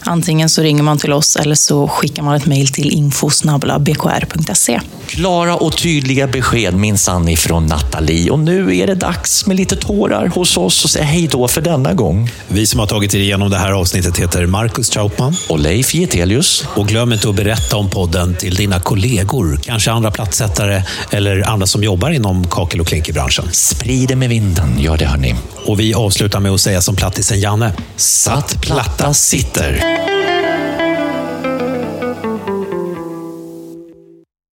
Antingen 0.00 0.48
så 0.48 0.62
ringer 0.62 0.82
man 0.82 0.98
till 0.98 1.12
oss 1.12 1.36
eller 1.36 1.54
så 1.54 1.88
skickar 1.88 2.22
man 2.22 2.34
ett 2.34 2.46
mejl 2.46 2.68
till 2.68 2.90
info.bkr.se. 2.90 4.80
Klara 5.06 5.56
och 5.56 5.76
tydliga 5.76 6.26
besked 6.26 6.74
minsann 6.74 7.28
ifrån 7.28 7.66
Nathalie. 7.66 8.30
Och 8.30 8.38
nu 8.38 8.76
är 8.76 8.86
det 8.86 8.94
dags 8.94 9.46
med 9.46 9.56
lite 9.56 9.76
tårar 9.76 10.26
hos 10.26 10.56
oss 10.56 10.84
och 10.84 10.90
säga 10.90 11.04
hej 11.04 11.28
då 11.32 11.48
för 11.48 11.60
denna 11.60 11.94
gång. 11.94 12.30
Vi 12.48 12.66
som 12.66 12.80
har 12.80 12.86
tagit 12.86 13.14
er 13.14 13.18
igenom 13.18 13.50
det 13.50 13.58
här 13.58 13.72
avsnittet 13.72 14.18
heter 14.18 14.46
Marcus 14.46 14.90
Trautman. 14.90 15.36
Och 15.48 15.58
Leif 15.58 15.94
Getelius. 15.94 16.64
Och 16.76 16.88
glöm 16.88 17.12
inte 17.12 17.28
att 17.28 17.34
berätta 17.34 17.76
om 17.76 17.90
podden 17.90 18.36
till 18.36 18.54
dina 18.54 18.80
kollegor, 18.80 19.60
kanske 19.62 19.90
andra 19.90 20.10
platssättare 20.10 20.82
eller 21.10 21.48
andra 21.48 21.66
som 21.66 21.82
jobbar 21.82 22.10
inom 22.10 22.46
kakel 22.48 22.80
och 22.80 22.86
klinkerbranschen. 22.86 23.48
Sprid 23.52 24.08
det 24.08 24.16
med 24.16 24.28
vinden, 24.32 24.78
gör 24.78 24.96
det 24.96 25.06
hörni. 25.06 25.34
Och 25.66 25.80
vi 25.80 25.94
avslutar 25.94 26.40
med 26.40 26.52
att 26.52 26.60
säga 26.60 26.80
som 26.80 26.96
plattisen 26.96 27.40
Janne. 27.40 27.72
Satt 27.96 28.60
platta 28.60 29.14
sitter. 29.14 30.11